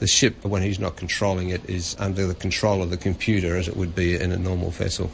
the 0.00 0.06
ship, 0.06 0.44
when 0.44 0.62
he's 0.62 0.78
not 0.78 0.96
controlling 0.96 1.50
it, 1.50 1.68
is 1.68 1.96
under 1.98 2.26
the 2.26 2.34
control 2.34 2.82
of 2.82 2.90
the 2.90 2.96
computer 2.96 3.56
as 3.56 3.68
it 3.68 3.76
would 3.76 3.94
be 3.94 4.16
in 4.16 4.32
a 4.32 4.36
normal 4.36 4.70
vessel. 4.70 5.10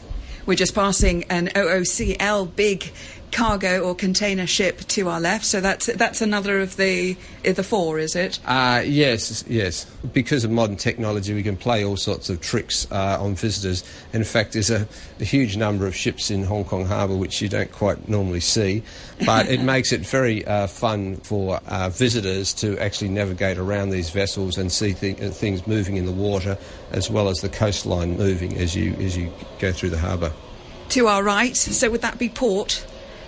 We're 0.47 0.55
just 0.55 0.77
passing 0.77 1.25
an 1.25 1.49
OOCL 1.49 2.55
big 2.55 2.93
cargo 3.37 3.81
or 3.81 3.95
container 3.95 4.47
ship 4.47 4.81
to 4.89 5.11
our 5.11 5.21
left. 5.21 5.45
So 5.45 5.61
that's 5.61 5.87
that's 5.87 6.23
another 6.23 6.59
of 6.61 6.77
the 6.77 7.17
the 7.43 7.63
four, 7.63 7.99
is 7.99 8.17
it? 8.17 8.41
Uh, 8.47 8.83
yes, 8.85 9.45
yes. 9.47 9.85
Because 10.13 10.43
of 10.43 10.51
modern 10.51 10.77
technology, 10.77 11.35
we 11.35 11.43
can 11.43 11.57
play 11.57 11.85
all 11.85 11.99
sorts 11.99 12.31
of 12.31 12.41
tricks 12.41 12.91
uh, 12.91 13.19
on 13.21 13.35
visitors. 13.35 13.85
In 14.15 14.25
fact, 14.25 14.55
there's 14.55 14.71
a, 14.71 14.89
a, 15.21 15.25
huge 15.25 15.57
number 15.57 15.87
of 15.87 15.95
ships 15.95 16.31
in 16.31 16.45
Hong 16.45 16.65
Kong 16.65 16.87
Harbour 16.87 17.15
which 17.15 17.43
you 17.43 17.49
don't 17.49 17.71
quite 17.71 18.09
normally 18.09 18.41
see, 18.41 18.83
but 19.27 19.49
it 19.49 19.61
makes 19.75 19.93
it 19.93 20.01
very 20.01 20.45
uh, 20.47 20.67
fun 20.67 21.17
for 21.19 21.61
uh, 21.67 21.91
visitors 21.91 22.55
to 22.55 22.79
actually 22.79 23.11
navigate 23.11 23.59
around 23.59 23.91
these 23.91 24.09
vessels 24.11 24.57
and 24.57 24.73
see 24.73 24.95
th- 24.95 25.19
things 25.35 25.67
moving 25.67 25.97
in 25.97 26.07
the 26.07 26.13
water, 26.13 26.57
as 26.91 27.11
well 27.11 27.29
as 27.29 27.43
the 27.43 27.51
coastline 27.51 28.17
moving 28.17 28.57
as 28.57 28.75
you 28.75 28.95
as 28.95 29.15
you 29.15 29.31
go 29.59 29.73
through 29.73 29.91
the 29.91 29.99
harbour. 29.99 30.33
To 30.91 31.09
our 31.09 31.23
right, 31.23 31.55
so 31.57 31.91
would 31.91 32.03
that 32.03 32.19
be 32.19 32.31
port? 32.31 32.87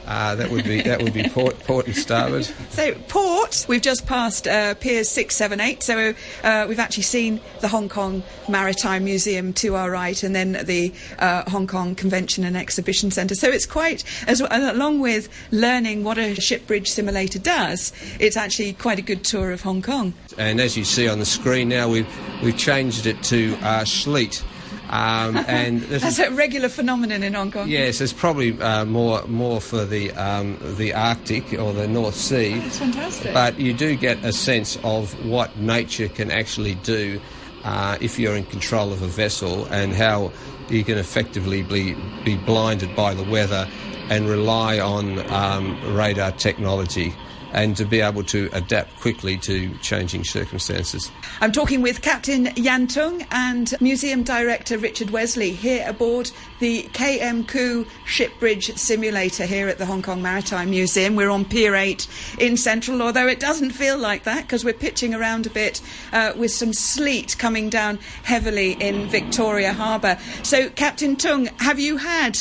Uh, 0.08 0.34
that 0.34 0.50
would 0.50 0.64
be 0.64 0.80
that 0.80 1.02
would 1.02 1.12
be 1.12 1.28
port, 1.28 1.58
port 1.64 1.86
and 1.86 1.94
starboard. 1.94 2.42
So 2.70 2.94
port, 3.08 3.66
we've 3.68 3.82
just 3.82 4.06
passed 4.06 4.48
uh, 4.48 4.72
Piers 4.74 5.06
six, 5.06 5.36
seven, 5.36 5.60
eight. 5.60 5.82
So 5.82 6.14
uh, 6.42 6.64
we've 6.66 6.78
actually 6.78 7.02
seen 7.02 7.42
the 7.60 7.68
Hong 7.68 7.90
Kong 7.90 8.22
Maritime 8.48 9.04
Museum 9.04 9.52
to 9.54 9.74
our 9.74 9.90
right, 9.90 10.22
and 10.22 10.34
then 10.34 10.52
the 10.64 10.94
uh, 11.18 11.48
Hong 11.50 11.66
Kong 11.66 11.94
Convention 11.94 12.42
and 12.44 12.56
Exhibition 12.56 13.10
Centre. 13.10 13.34
So 13.34 13.48
it's 13.50 13.66
quite, 13.66 14.02
as 14.26 14.40
along 14.40 15.00
with 15.00 15.28
learning 15.50 16.04
what 16.04 16.16
a 16.16 16.34
ship 16.36 16.66
bridge 16.66 16.90
simulator 16.90 17.38
does, 17.38 17.92
it's 18.18 18.38
actually 18.38 18.72
quite 18.72 18.98
a 18.98 19.02
good 19.02 19.24
tour 19.24 19.52
of 19.52 19.60
Hong 19.60 19.82
Kong. 19.82 20.14
And 20.38 20.58
as 20.58 20.74
you 20.74 20.84
see 20.84 21.06
on 21.06 21.18
the 21.18 21.26
screen 21.26 21.68
now, 21.68 21.86
we've 21.86 22.08
we've 22.42 22.56
changed 22.56 23.04
it 23.04 23.22
to 23.24 23.58
uh, 23.60 23.84
sleet. 23.84 24.42
Um, 24.90 25.36
and 25.48 25.82
that's 25.82 26.18
a 26.18 26.30
regular 26.30 26.68
phenomenon 26.68 27.22
in 27.22 27.34
Hong 27.34 27.50
Kong. 27.50 27.68
Yes, 27.68 28.00
it's 28.00 28.12
probably 28.12 28.60
uh, 28.60 28.84
more 28.84 29.22
more 29.26 29.60
for 29.60 29.84
the 29.84 30.12
um, 30.12 30.58
the 30.76 30.94
Arctic 30.94 31.52
or 31.54 31.72
the 31.72 31.86
North 31.86 32.14
Sea. 32.16 32.54
It's 32.54 32.78
fantastic. 32.78 33.34
But 33.34 33.58
you 33.58 33.74
do 33.74 33.96
get 33.96 34.24
a 34.24 34.32
sense 34.32 34.78
of 34.84 35.12
what 35.26 35.56
nature 35.58 36.08
can 36.08 36.30
actually 36.30 36.74
do. 36.76 37.20
uh, 37.64 37.98
if 38.00 38.18
you're 38.18 38.36
in 38.36 38.44
control 38.46 38.92
of 38.92 39.02
a 39.02 39.06
vessel 39.06 39.66
and 39.66 39.92
how 39.92 40.32
you 40.68 40.84
can 40.84 40.98
effectively 40.98 41.62
be, 41.62 41.94
be 42.24 42.36
blinded 42.36 42.94
by 42.94 43.14
the 43.14 43.24
weather 43.24 43.68
and 44.10 44.28
rely 44.28 44.78
on 44.78 45.18
um, 45.30 45.94
radar 45.94 46.32
technology 46.32 47.14
and 47.52 47.76
to 47.76 47.84
be 47.84 48.00
able 48.00 48.22
to 48.24 48.48
adapt 48.52 48.98
quickly 49.00 49.36
to 49.38 49.74
changing 49.78 50.24
circumstances. 50.24 51.10
I'm 51.40 51.52
talking 51.52 51.82
with 51.82 52.02
Captain 52.02 52.50
Yan 52.56 52.86
Tung 52.86 53.26
and 53.30 53.74
Museum 53.80 54.22
Director 54.22 54.78
Richard 54.78 55.10
Wesley 55.10 55.50
here 55.52 55.84
aboard 55.88 56.30
the 56.60 56.84
KM 56.92 57.46
Koo 57.46 57.86
Shipbridge 58.06 58.76
Simulator 58.78 59.46
here 59.46 59.68
at 59.68 59.78
the 59.78 59.86
Hong 59.86 60.02
Kong 60.02 60.22
Maritime 60.22 60.70
Museum. 60.70 61.16
We're 61.16 61.30
on 61.30 61.44
Pier 61.44 61.74
8 61.74 62.06
in 62.38 62.56
Central, 62.56 63.02
although 63.02 63.26
it 63.26 63.40
doesn't 63.40 63.70
feel 63.70 63.98
like 63.98 64.24
that 64.24 64.42
because 64.42 64.64
we're 64.64 64.74
pitching 64.74 65.14
around 65.14 65.46
a 65.46 65.50
bit 65.50 65.80
uh, 66.12 66.32
with 66.36 66.50
some 66.50 66.72
sleet 66.72 67.36
coming 67.38 67.70
down 67.70 67.98
heavily 68.24 68.72
in 68.72 69.06
Victoria 69.08 69.72
Harbour. 69.72 70.18
So, 70.42 70.68
Captain 70.70 71.16
Tung, 71.16 71.46
have 71.58 71.78
you 71.78 71.96
had 71.96 72.38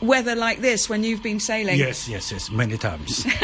weather 0.00 0.34
like 0.36 0.60
this 0.60 0.88
when 0.88 1.02
you've 1.04 1.22
been 1.22 1.40
sailing? 1.40 1.78
Yes, 1.78 2.08
yes, 2.08 2.30
yes, 2.32 2.50
many 2.50 2.76
times. 2.78 3.26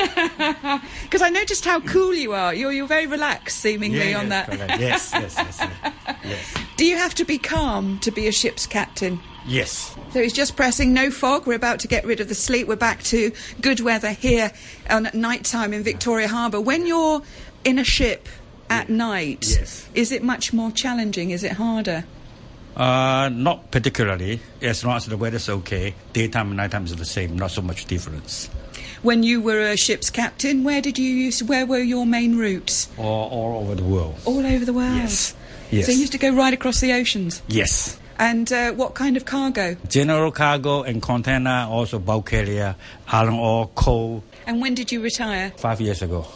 Because 1.05 1.23
I 1.23 1.31
noticed 1.31 1.65
how 1.65 1.81
cool 1.81 2.15
you 2.15 2.33
are. 2.33 2.53
You're, 2.55 2.73
you're 2.73 2.87
very 2.89 3.07
relaxed, 3.07 3.61
seemingly, 3.61 4.11
Yeah, 4.11 4.19
on 4.19 4.29
yes, 4.29 4.47
that. 4.49 4.81
Yes, 4.81 5.11
yes, 5.13 5.35
yes, 5.37 5.59
yes. 5.61 6.17
yes. 6.25 6.55
Do 6.77 6.85
you 6.87 6.97
have 6.97 7.15
to 7.17 7.25
be 7.25 7.39
calm 7.39 7.99
to 8.01 8.11
be 8.11 8.27
a 8.27 8.33
ship's 8.33 8.67
captain? 8.67 9.21
Yes. 9.47 9.95
So 10.13 10.23
he's 10.23 10.33
just 10.33 10.57
pressing 10.57 10.93
no 10.93 11.11
fog. 11.11 11.47
We're 11.47 11.55
about 11.55 11.79
to 11.81 11.89
get 11.89 12.05
rid 12.05 12.21
of 12.21 12.29
the 12.29 12.35
sleet. 12.35 12.67
We're 12.67 12.77
back 12.77 13.03
to 13.05 13.31
good 13.61 13.81
weather 13.81 14.11
here 14.13 14.51
on 14.91 15.07
at 15.07 15.15
night 15.15 15.45
time 15.45 15.73
in 15.73 15.83
Victoria 15.83 16.29
Harbour. 16.29 16.61
When 16.61 16.87
you're 16.87 17.23
in 17.65 17.79
a 17.79 17.85
ship 17.85 18.29
at 18.71 18.89
night, 18.89 19.47
Yes. 19.49 19.89
is 19.95 20.11
it 20.11 20.23
much 20.23 20.53
more 20.53 20.71
challenging? 20.73 21.31
Is 21.31 21.45
it 21.45 21.53
harder? 21.53 22.05
Uh, 22.77 23.31
not 23.33 23.71
particularly. 23.71 24.41
As 24.61 24.85
long 24.85 24.97
as 24.97 25.07
the 25.07 25.17
weather's 25.17 25.49
okay, 25.49 25.95
daytime 26.13 26.49
and 26.49 26.57
nighttime 26.57 26.85
is 26.85 26.97
the 26.97 27.05
same. 27.05 27.37
Not 27.37 27.51
so 27.51 27.63
much 27.63 27.87
difference. 27.87 28.49
When 29.03 29.23
you 29.23 29.41
were 29.41 29.61
a 29.61 29.77
ship's 29.77 30.11
captain, 30.11 30.65
where 30.65 30.81
did 30.81 30.99
you 30.99 31.09
use? 31.09 31.43
Where 31.43 31.67
were 31.67 31.79
your 31.79 32.07
main 32.07 32.39
routes? 32.39 32.89
All, 32.97 33.29
all 33.29 33.63
over 33.63 33.75
the 33.75 33.85
world. 33.85 34.19
All 34.25 34.45
over 34.45 34.65
the 34.65 34.73
world. 34.73 34.97
Yes. 34.97 35.35
Yes. 35.71 35.87
So 35.87 35.93
you 35.93 35.99
used 35.99 36.13
to 36.13 36.19
go 36.19 36.35
right 36.35 36.55
across 36.55 36.81
the 36.81 36.93
oceans. 36.93 37.43
Yes. 37.47 37.99
And 38.19 38.51
uh, 38.53 38.73
what 38.73 38.95
kind 38.95 39.17
of 39.17 39.25
cargo? 39.25 39.77
General 39.89 40.31
cargo 40.31 40.83
and 40.83 41.03
container, 41.03 41.67
also 41.69 41.99
bulk 41.99 42.31
carrier, 42.31 42.77
iron 43.09 43.35
ore, 43.35 43.69
coal. 43.75 44.23
And 44.47 44.61
when 44.61 44.75
did 44.75 44.93
you 44.93 45.01
retire? 45.01 45.53
Five 45.57 45.81
years 45.81 46.01
ago. 46.03 46.27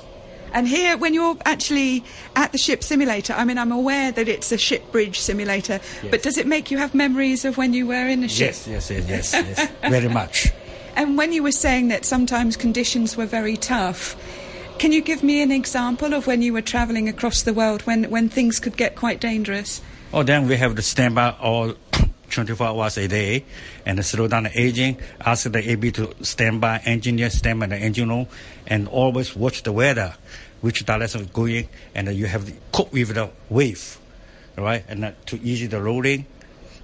And 0.53 0.67
here, 0.67 0.97
when 0.97 1.15
you're 1.15 1.37
actually 1.45 2.05
at 2.37 2.53
the 2.53 2.59
ship 2.59 2.83
simulator, 2.83 3.33
I 3.35 3.45
mean, 3.45 3.59
I'm 3.59 3.73
aware 3.73 4.13
that 4.13 4.29
it's 4.29 4.53
a 4.53 4.59
ship 4.59 4.91
bridge 4.93 5.21
simulator, 5.21 5.81
but 6.11 6.23
does 6.23 6.39
it 6.39 6.47
make 6.47 6.71
you 6.71 6.79
have 6.79 6.95
memories 6.95 7.45
of 7.45 7.57
when 7.57 7.75
you 7.75 7.87
were 7.87 8.09
in 8.09 8.25
a 8.25 8.29
ship? 8.29 8.49
Yes, 8.49 8.67
yes, 8.67 8.91
yes, 8.91 9.09
yes, 9.09 9.33
yes. 9.33 9.71
Very 9.89 10.09
much. 10.09 10.53
And 10.99 11.17
when 11.17 11.33
you 11.33 11.45
were 11.45 11.53
saying 11.53 11.89
that 11.89 12.05
sometimes 12.05 12.57
conditions 12.57 13.17
were 13.17 13.25
very 13.25 13.57
tough, 13.57 14.17
can 14.81 14.91
you 14.91 15.01
give 15.01 15.23
me 15.23 15.41
an 15.43 15.53
example 15.53 16.13
of 16.13 16.27
when 16.27 16.43
you 16.43 16.53
were 16.53 16.61
travelling 16.61 17.09
across 17.09 17.43
the 17.43 17.53
world 17.53 17.83
when, 17.83 18.11
when 18.11 18.29
things 18.29 18.59
could 18.59 18.77
get 18.77 18.97
quite 18.97 19.21
dangerous? 19.21 19.81
Oh, 20.13 20.25
then 20.25 20.49
we 20.49 20.57
have 20.57 20.75
to 20.75 20.83
stand 20.83 21.15
by 21.15 21.37
all 21.41 21.75
24 22.31 22.67
hours 22.67 22.99
a 22.99 23.09
day 23.09 23.45
and 23.85 24.05
slow 24.05 24.29
down 24.29 24.45
the 24.45 24.53
engine, 24.53 24.97
ask 25.21 25.51
the 25.51 25.71
AB 25.71 25.93
to 25.93 26.15
stand 26.23 26.61
by, 26.61 26.79
engineer 26.85 27.31
stand 27.31 27.61
by 27.61 27.67
the 27.67 27.77
engine 27.77 28.09
room, 28.09 28.27
and 28.67 28.89
always 28.89 29.35
watch 29.35 29.63
the 29.63 29.73
weather, 29.73 30.15
which 30.61 30.85
direction 30.85 31.23
is 31.23 31.27
going, 31.29 31.69
and 31.95 32.09
you 32.15 32.27
have 32.27 32.47
to 32.47 32.53
cope 32.73 32.93
with 32.93 33.15
the 33.15 33.31
wave, 33.49 33.99
right? 34.57 34.85
And 34.89 35.15
to 35.27 35.41
ease 35.41 35.69
the 35.69 35.81
rolling, 35.81 36.27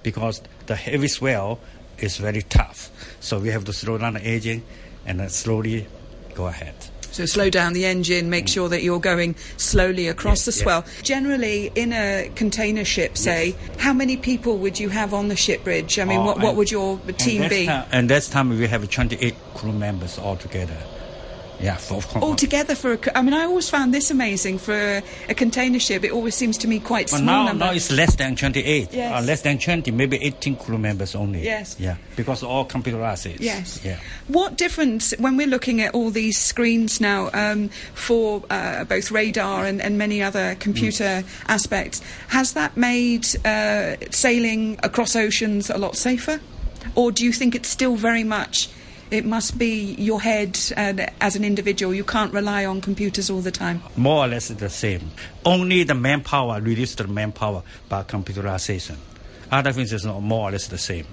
because 0.03 0.41
the 0.65 0.75
heavy 0.75 1.07
swell 1.07 1.59
is 1.97 2.17
very 2.17 2.41
tough. 2.41 2.89
So 3.19 3.39
we 3.39 3.49
have 3.49 3.65
to 3.65 3.73
slow 3.73 3.97
down 3.97 4.13
the 4.13 4.21
engine 4.21 4.63
and 5.05 5.31
slowly 5.31 5.87
go 6.33 6.47
ahead. 6.47 6.75
So 7.15 7.25
slow 7.25 7.49
down 7.49 7.71
the 7.71 7.85
engine, 7.85 8.29
make 8.29 8.49
sure 8.49 8.67
that 8.67 8.83
you're 8.83 8.99
going 8.99 9.35
slowly 9.55 10.09
across 10.09 10.41
Mm. 10.41 10.45
Yes, 10.45 10.45
the 10.45 10.51
yes. 10.51 10.63
swell. 10.63 10.85
Generally, 11.01 11.71
in 11.75 11.93
a 11.93 12.29
container 12.35 12.83
ship, 12.83 13.17
say, 13.17 13.55
how 13.77 13.93
many 13.93 14.17
people 14.17 14.57
would 14.57 14.77
you 14.81 14.89
have 14.89 15.13
on 15.13 15.29
the 15.29 15.35
ship 15.37 15.63
bridge? 15.63 15.97
I 15.97 16.03
mean, 16.03 16.19
Oh, 16.19 16.25
what, 16.25 16.39
what 16.39 16.49
and- 16.49 16.57
would 16.57 16.71
your 16.71 16.99
team 17.17 17.43
and 17.43 17.49
be? 17.49 17.67
Time, 17.67 17.85
and 17.93 18.09
that 18.09 18.23
time 18.23 18.49
we 18.49 18.67
have 18.67 18.89
28 18.89 19.33
crew 19.53 19.71
members 19.71 20.19
altogether. 20.19 20.75
Yeah, 21.59 21.75
for, 21.77 22.01
for, 22.01 22.19
All 22.19 22.35
together 22.35 22.75
for 22.75 22.93
a. 22.93 23.17
I 23.17 23.21
mean, 23.21 23.33
I 23.33 23.45
always 23.45 23.69
found 23.69 23.93
this 23.93 24.11
amazing 24.11 24.57
for 24.57 24.73
a, 24.73 25.03
a 25.29 25.33
container 25.33 25.79
ship. 25.79 26.03
It 26.03 26.11
always 26.11 26.35
seems 26.35 26.57
to 26.59 26.67
me 26.67 26.79
quite 26.79 27.09
But 27.09 27.17
small 27.19 27.25
now, 27.25 27.45
number. 27.45 27.65
now 27.65 27.71
it's 27.71 27.91
less 27.91 28.15
than 28.15 28.35
28. 28.35 28.93
Yes. 28.93 29.13
Uh, 29.13 29.25
less 29.25 29.41
than 29.41 29.57
20, 29.57 29.91
maybe 29.91 30.17
18 30.17 30.55
crew 30.57 30.77
members 30.77 31.15
only. 31.15 31.43
Yes. 31.43 31.75
Yeah, 31.79 31.97
because 32.15 32.43
all 32.43 32.65
computerized. 32.65 33.39
Yes. 33.39 33.83
Yeah. 33.83 33.99
What 34.27 34.57
difference, 34.57 35.13
when 35.17 35.37
we're 35.37 35.47
looking 35.47 35.81
at 35.81 35.93
all 35.93 36.09
these 36.09 36.37
screens 36.37 36.99
now 36.99 37.29
um, 37.33 37.69
for 37.93 38.43
uh, 38.49 38.83
both 38.83 39.11
radar 39.11 39.65
and, 39.65 39.81
and 39.81 39.97
many 39.97 40.21
other 40.21 40.55
computer 40.55 41.23
aspects, 41.47 42.01
has 42.27 42.53
that 42.53 42.75
made 42.75 43.25
uh, 43.45 43.95
sailing 44.11 44.77
across 44.83 45.15
oceans 45.15 45.69
a 45.69 45.77
lot 45.77 45.95
safer? 45.95 46.39
Or 46.95 47.11
do 47.11 47.25
you 47.25 47.33
think 47.33 47.55
it's 47.55 47.69
still 47.69 47.95
very 47.95 48.23
much, 48.23 48.69
it 49.11 49.25
must 49.25 49.57
be 49.57 49.95
your 49.97 50.21
head 50.21 50.57
and 50.75 51.09
as 51.21 51.35
an 51.35 51.43
individual, 51.43 51.93
you 51.93 52.03
can't 52.03 52.33
rely 52.33 52.65
on 52.65 52.81
computers 52.81 53.29
all 53.29 53.41
the 53.41 53.51
time? 53.51 53.81
More 53.95 54.25
or 54.25 54.27
less 54.27 54.47
the 54.49 54.69
same. 54.69 55.11
Only 55.45 55.83
the 55.83 55.95
manpower, 55.95 56.61
reduce 56.61 56.95
the 56.95 57.07
manpower 57.07 57.63
by 57.89 58.03
computerization. 58.03 58.97
Other 59.51 59.71
things 59.71 59.93
is 59.93 60.05
not 60.05 60.21
more 60.21 60.49
or 60.49 60.51
less 60.51 60.67
the 60.67 60.77
same. 60.77 61.05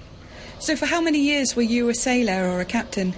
So, 0.59 0.75
for 0.75 0.85
how 0.85 1.01
many 1.01 1.19
years 1.19 1.55
were 1.55 1.61
you 1.61 1.89
a 1.89 1.93
sailor 1.93 2.47
or 2.47 2.61
a 2.61 2.65
captain? 2.65 3.13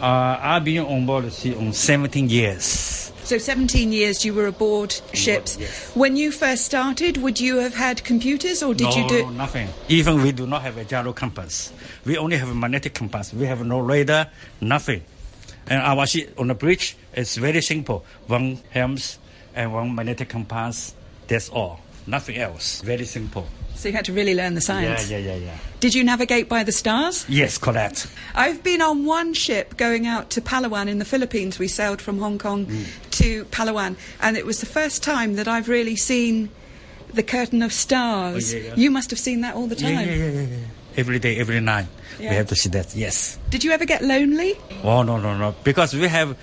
Uh, 0.00 0.38
I've 0.40 0.64
been 0.64 0.84
on 0.84 1.06
board 1.06 1.24
the 1.24 1.30
sea 1.30 1.54
on 1.54 1.72
17 1.72 2.28
years. 2.28 3.01
So 3.24 3.38
17 3.38 3.92
years 3.92 4.24
you 4.24 4.34
were 4.34 4.46
aboard 4.46 4.92
ships. 5.14 5.56
yes. 5.58 5.94
When 5.94 6.16
you 6.16 6.32
first 6.32 6.64
started, 6.64 7.18
would 7.18 7.40
you 7.40 7.58
have 7.58 7.74
had 7.74 8.02
computers 8.04 8.62
or 8.62 8.74
did 8.74 8.84
no, 8.84 8.96
you 8.96 9.08
do 9.08 9.22
no, 9.22 9.30
nothing. 9.30 9.68
Even 9.88 10.22
we 10.22 10.32
do 10.32 10.46
not 10.46 10.62
have 10.62 10.76
a 10.76 10.84
gyro 10.84 11.12
compass. 11.12 11.72
We 12.04 12.18
only 12.18 12.36
have 12.36 12.48
a 12.48 12.54
magnetic 12.54 12.94
compass. 12.94 13.32
We 13.32 13.46
have 13.46 13.64
no 13.64 13.78
radar, 13.80 14.28
nothing. 14.60 15.02
And 15.68 15.80
our 15.80 16.06
ship 16.06 16.34
on 16.38 16.48
the 16.48 16.54
bridge 16.54 16.96
is 17.14 17.36
very 17.36 17.62
simple. 17.62 18.04
One 18.26 18.58
helms 18.70 19.18
and 19.54 19.72
one 19.72 19.94
magnetic 19.94 20.28
compass. 20.28 20.94
That's 21.28 21.48
all. 21.48 21.80
Nothing 22.06 22.36
else. 22.38 22.80
Very 22.82 23.04
simple. 23.04 23.46
So 23.82 23.88
you 23.88 23.94
had 23.94 24.04
to 24.04 24.12
really 24.12 24.36
learn 24.36 24.54
the 24.54 24.60
science. 24.60 25.10
Yeah, 25.10 25.18
yeah, 25.18 25.34
yeah, 25.34 25.46
yeah. 25.46 25.56
Did 25.80 25.92
you 25.92 26.04
navigate 26.04 26.48
by 26.48 26.62
the 26.62 26.70
stars? 26.70 27.26
Yes, 27.28 27.58
correct. 27.58 28.06
I've 28.32 28.62
been 28.62 28.80
on 28.80 29.04
one 29.06 29.34
ship 29.34 29.76
going 29.76 30.06
out 30.06 30.30
to 30.30 30.40
Palawan 30.40 30.86
in 30.86 31.00
the 31.00 31.04
Philippines. 31.04 31.58
We 31.58 31.66
sailed 31.66 32.00
from 32.00 32.20
Hong 32.20 32.38
Kong 32.38 32.66
Mm. 32.66 32.84
to 33.18 33.44
Palawan, 33.46 33.96
and 34.20 34.36
it 34.36 34.46
was 34.46 34.60
the 34.60 34.66
first 34.66 35.02
time 35.02 35.34
that 35.34 35.48
I've 35.48 35.68
really 35.68 35.96
seen 35.96 36.50
the 37.12 37.24
curtain 37.24 37.60
of 37.60 37.72
stars. 37.72 38.54
Oh, 38.54 38.56
yeah, 38.56 38.62
yeah. 38.68 38.74
You 38.76 38.92
must 38.92 39.10
have 39.10 39.18
seen 39.18 39.40
that 39.40 39.56
all 39.56 39.66
the 39.66 39.74
time. 39.74 39.94
Yeah, 40.06 40.14
yeah, 40.14 40.30
yeah, 40.30 40.40
yeah. 40.42 40.56
Every 40.96 41.18
day, 41.18 41.38
every 41.40 41.58
night, 41.60 41.86
we 42.20 42.26
have 42.26 42.46
to 42.48 42.54
see 42.54 42.68
that. 42.68 42.94
Yes. 42.94 43.36
Did 43.50 43.64
you 43.64 43.72
ever 43.72 43.84
get 43.84 44.02
lonely? 44.04 44.54
Oh 44.84 45.02
no, 45.02 45.18
no, 45.18 45.36
no. 45.36 45.56
Because 45.64 45.92
we 45.92 46.06
have, 46.06 46.36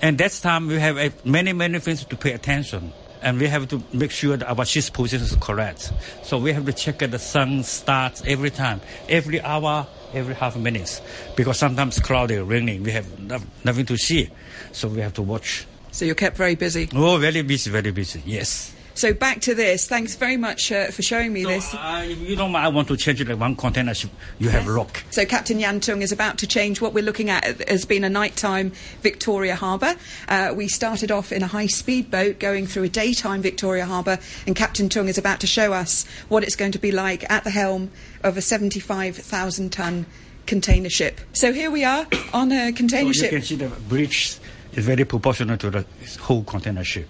and 0.00 0.16
that's 0.16 0.40
time 0.40 0.66
we 0.66 0.78
have 0.78 0.96
uh, 0.96 1.10
many, 1.26 1.52
many 1.52 1.78
things 1.78 2.06
to 2.06 2.16
pay 2.16 2.32
attention, 2.32 2.92
and 3.26 3.40
we 3.40 3.48
have 3.48 3.66
to 3.66 3.82
make 3.92 4.12
sure 4.12 4.36
that 4.36 4.48
our 4.48 4.64
ship's 4.64 4.88
position 4.88 5.26
is 5.26 5.34
correct. 5.40 5.92
So 6.22 6.38
we 6.38 6.52
have 6.52 6.64
to 6.64 6.72
check 6.72 7.00
that 7.00 7.10
the 7.10 7.18
sun 7.18 7.64
starts 7.64 8.22
every 8.24 8.50
time, 8.50 8.80
every 9.08 9.40
hour, 9.40 9.88
every 10.14 10.34
half 10.34 10.56
minutes, 10.56 11.02
because 11.34 11.58
sometimes 11.58 11.98
cloudy, 11.98 12.38
raining, 12.38 12.84
we 12.84 12.92
have 12.92 13.18
no, 13.18 13.40
nothing 13.64 13.84
to 13.86 13.96
see, 13.96 14.30
so 14.70 14.86
we 14.86 15.00
have 15.00 15.14
to 15.14 15.22
watch. 15.22 15.66
So 15.90 16.04
you're 16.04 16.14
kept 16.14 16.36
very 16.36 16.54
busy. 16.54 16.88
Oh, 16.94 17.18
very 17.18 17.42
busy, 17.42 17.68
very 17.68 17.90
busy. 17.90 18.22
Yes. 18.24 18.75
So 18.96 19.12
back 19.14 19.42
to 19.42 19.54
this. 19.54 19.86
Thanks 19.86 20.14
very 20.16 20.36
much 20.38 20.72
uh, 20.72 20.86
for 20.86 21.02
showing 21.02 21.32
me 21.32 21.42
So, 21.44 21.48
this. 21.50 21.74
uh, 21.74 22.02
if 22.08 22.18
you 22.28 22.34
don't 22.34 22.50
mind, 22.50 22.64
I 22.64 22.68
want 22.68 22.88
to 22.88 22.96
change 22.96 23.20
it 23.20 23.28
like 23.28 23.38
one 23.38 23.54
container 23.54 23.92
ship. 23.94 24.10
You 24.38 24.48
have 24.48 24.66
rock. 24.66 25.04
So 25.10 25.24
Captain 25.26 25.58
Yantung 25.58 26.00
is 26.00 26.12
about 26.12 26.38
to 26.38 26.46
change. 26.46 26.80
What 26.80 26.94
we're 26.94 27.04
looking 27.04 27.28
at 27.30 27.68
has 27.68 27.84
been 27.84 28.04
a 28.04 28.08
nighttime 28.08 28.72
Victoria 29.02 29.54
Harbour. 29.54 29.94
Uh, 30.28 30.54
we 30.56 30.66
started 30.66 31.10
off 31.12 31.30
in 31.30 31.42
a 31.42 31.46
high-speed 31.46 32.10
boat 32.10 32.38
going 32.38 32.66
through 32.66 32.84
a 32.84 32.88
daytime 32.88 33.42
Victoria 33.42 33.84
Harbour, 33.84 34.18
and 34.46 34.56
Captain 34.56 34.88
Tung 34.88 35.08
is 35.08 35.18
about 35.18 35.40
to 35.40 35.46
show 35.46 35.74
us 35.74 36.06
what 36.28 36.42
it's 36.42 36.56
going 36.56 36.72
to 36.72 36.78
be 36.78 36.90
like 36.90 37.30
at 37.30 37.44
the 37.44 37.50
helm 37.50 37.90
of 38.22 38.36
a 38.36 38.40
75,000-ton 38.40 40.06
container 40.46 40.88
ship. 40.88 41.20
So 41.34 41.52
here 41.52 41.70
we 41.70 41.84
are 41.84 42.06
on 42.32 42.50
a 42.52 42.72
container 42.72 43.02
So 43.02 43.06
you 43.08 43.14
ship. 43.14 43.30
can 43.30 43.42
see 43.42 43.56
the 43.56 43.68
bridge 43.68 44.38
is 44.72 44.84
very 44.86 45.04
proportional 45.04 45.56
to 45.58 45.70
the 45.70 45.84
whole 46.20 46.44
container 46.44 46.84
ship. 46.84 47.08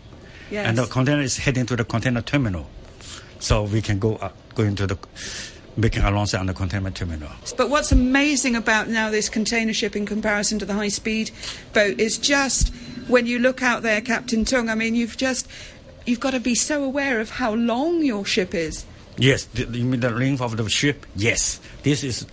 Yes. 0.51 0.67
And 0.67 0.79
the 0.79 0.87
container 0.87 1.23
is 1.23 1.37
heading 1.37 1.67
to 1.67 1.77
the 1.77 1.85
container 1.85 2.23
terminal. 2.23 2.67
So 3.39 3.65
we 3.65 3.83
can 3.83 3.99
go 3.99 4.17
up, 4.17 4.35
go 4.55 4.63
into 4.63 4.87
the, 4.87 4.99
making 5.77 6.03
alongside 6.03 6.41
on 6.41 6.47
the 6.47 6.55
container 6.55 6.91
terminal. 6.91 7.29
But 7.57 7.71
what's 7.71 7.93
amazing 7.93 8.57
about 8.57 8.89
now 8.89 9.11
this 9.11 9.29
container 9.29 9.73
ship 9.73 9.95
in 9.97 10.07
comparison 10.07 10.59
to 10.61 10.65
the 10.65 10.75
high 10.75 10.89
speed 10.89 11.31
boat 11.73 12.01
is 12.01 12.19
just 12.19 12.73
when 13.09 13.27
you 13.27 13.39
look 13.39 13.63
out 13.63 13.83
there, 13.83 14.01
Captain 14.01 14.45
Tung, 14.45 14.69
I 14.69 14.75
mean, 14.75 14.95
you've 14.95 15.17
just 15.17 15.49
you've 16.07 16.21
got 16.21 16.33
to 16.33 16.41
be 16.41 16.55
so 16.55 16.83
aware 16.85 17.21
of 17.21 17.31
how 17.31 17.55
long 17.55 18.03
your 18.03 18.25
ship 18.25 18.55
is. 18.55 18.85
Yes, 19.19 19.45
the, 19.47 19.65
you 19.65 19.85
mean 19.85 20.01
the 20.01 20.11
length 20.11 20.41
of 20.41 20.57
the 20.57 20.69
ship? 20.69 21.07
Yes, 21.17 21.61
this 21.83 22.05
is 22.05 22.27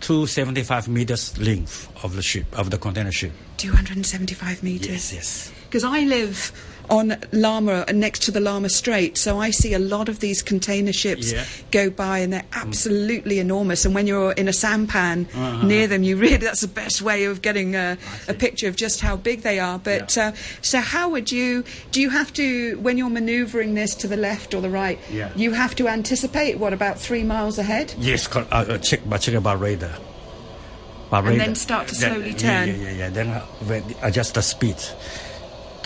275 0.00 0.88
meters 0.88 1.38
length 1.38 1.88
of 2.04 2.14
the 2.14 2.22
ship, 2.22 2.46
of 2.58 2.70
the 2.70 2.78
container 2.78 3.12
ship. 3.12 3.32
275 3.56 4.62
metres. 4.62 4.88
Yes, 4.88 5.12
yes. 5.12 5.52
Because 5.64 5.84
I 5.84 6.00
live 6.00 6.52
on 6.90 7.16
Lama, 7.32 7.84
next 7.92 8.20
to 8.22 8.30
the 8.30 8.40
Lama 8.40 8.68
Strait, 8.68 9.16
so 9.18 9.38
I 9.38 9.50
see 9.50 9.74
a 9.74 9.78
lot 9.78 10.08
of 10.08 10.20
these 10.20 10.42
container 10.42 10.92
ships 10.92 11.32
Yeah. 11.32 11.44
go 11.70 11.90
by, 11.90 12.18
and 12.20 12.32
they're 12.32 12.44
absolutely 12.52 13.38
enormous. 13.38 13.84
And 13.84 13.94
when 13.94 14.06
you're 14.06 14.32
in 14.32 14.48
a 14.48 14.52
sampan 14.52 15.26
Uh-huh. 15.34 15.66
near 15.66 15.86
them, 15.86 16.02
you 16.02 16.16
really 16.16 16.36
that's 16.36 16.60
the 16.62 16.68
best 16.68 17.02
way 17.02 17.24
of 17.24 17.42
getting 17.42 17.74
a, 17.76 17.98
a 18.28 18.34
picture 18.34 18.68
of 18.68 18.76
just 18.76 19.00
how 19.00 19.16
big 19.16 19.42
they 19.42 19.58
are. 19.58 19.78
But 19.78 20.16
Yeah. 20.16 20.28
uh, 20.28 20.32
so, 20.62 20.80
how 20.80 21.08
would 21.10 21.30
you? 21.30 21.64
Do 21.92 22.00
you 22.00 22.10
have 22.10 22.32
to 22.34 22.78
when 22.80 22.96
you're 22.98 23.10
manoeuvring 23.10 23.74
this 23.74 23.94
to 23.96 24.08
the 24.08 24.16
left 24.16 24.54
or 24.54 24.60
the 24.60 24.70
right? 24.70 24.98
Yeah. 25.12 25.30
You 25.36 25.52
have 25.52 25.74
to 25.76 25.88
anticipate 25.88 26.58
what 26.58 26.72
about 26.72 26.98
three 26.98 27.22
miles 27.22 27.58
ahead? 27.58 27.94
Yes, 27.98 28.28
uh, 28.34 28.44
uh, 28.50 28.78
check, 28.78 29.00
but 29.06 29.20
check 29.20 29.34
about 29.34 29.60
radar. 29.60 29.90
By 31.10 31.18
And 31.20 31.28
radar. 31.28 31.46
then 31.46 31.54
start 31.54 31.88
to 31.88 31.94
slowly 31.94 32.34
turn. 32.34 32.68
Yeah, 32.68 32.74
yeah, 32.76 32.90
yeah. 32.98 33.08
Then 33.10 33.28
uh, 33.28 33.80
adjust 34.02 34.34
the 34.34 34.42
speed 34.42 34.76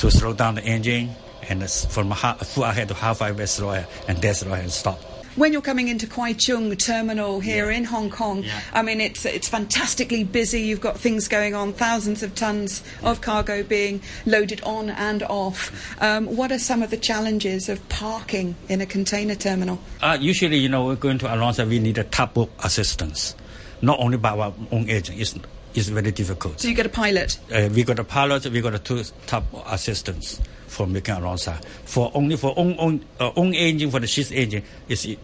to 0.03 0.11
slow 0.11 0.33
down 0.33 0.57
the 0.57 0.65
engine 0.65 1.15
and 1.49 1.63
from 1.71 2.11
full 2.11 2.65
ahead 2.65 2.89
to 2.89 2.95
half 2.95 3.21
way 3.21 3.47
slow 3.47 3.71
ahead, 3.71 3.87
and 4.09 4.19
then 4.21 4.35
slow 4.35 4.51
ahead 4.53 4.65
and 4.65 4.73
stop. 4.73 5.01
When 5.37 5.53
you're 5.53 5.63
coming 5.63 5.87
into 5.87 6.09
Kwai 6.09 6.33
Chung 6.33 6.75
terminal 6.77 7.39
here 7.39 7.71
Yeah. 7.71 7.77
in 7.79 7.85
Hong 7.85 8.11
Kong, 8.11 8.43
Yeah. 8.43 8.61
I 8.75 8.83
mean 8.83 9.01
it's 9.01 9.25
it's 9.25 9.49
fantastically 9.49 10.25
busy. 10.25 10.63
You've 10.63 10.81
got 10.81 10.99
things 10.99 11.29
going 11.29 11.55
on, 11.55 11.73
thousands 11.73 12.25
of 12.25 12.35
tons 12.35 12.83
of 13.05 13.21
cargo 13.21 13.63
being 13.63 14.03
loaded 14.27 14.61
on 14.65 14.91
and 14.91 15.23
off. 15.23 15.71
Um, 16.03 16.27
what 16.37 16.51
are 16.51 16.59
some 16.59 16.83
of 16.83 16.91
the 16.91 16.97
challenges 16.97 17.69
of 17.69 17.89
parking 17.89 18.57
in 18.69 18.81
a 18.81 18.87
container 18.87 19.37
terminal? 19.37 19.79
Uh, 20.03 20.19
usually, 20.21 20.59
you 20.59 20.69
know, 20.69 20.85
we're 20.85 20.97
going 20.97 21.19
to 21.19 21.33
Alonso, 21.33 21.65
we 21.65 21.79
need 21.79 21.97
a 21.99 22.05
tugboat 22.05 22.51
assistance. 22.65 23.37
Not 23.81 24.01
only 24.01 24.17
by 24.19 24.31
our 24.31 24.53
own 24.73 24.91
agent, 24.91 25.21
it's, 25.21 25.35
it's 25.75 25.89
very 25.89 26.11
difficult. 26.11 26.61
So 26.61 26.69
you 26.69 26.75
get 26.75 26.87
a 26.87 26.91
pilot. 26.91 27.39
uh, 27.53 27.69
we 27.73 27.85
got 27.85 27.99
a 27.99 28.05
pilot, 28.05 28.47
we 28.47 28.61
got 28.61 28.75
a 28.75 28.79
two 28.79 29.03
top 29.27 29.45
assistants 29.67 30.41
for 30.67 30.87
making 30.87 31.15
alongside. 31.15 31.65
For 31.85 32.11
only 32.15 32.37
for 32.37 32.55
own 32.57 32.77
own, 32.79 33.05
uh, 33.21 33.31
own 33.37 33.55
engine 33.55 33.91
for 33.91 34.01
the 34.01 34.07
ship's 34.07 34.31
engine 34.33 34.65
is 34.89 35.17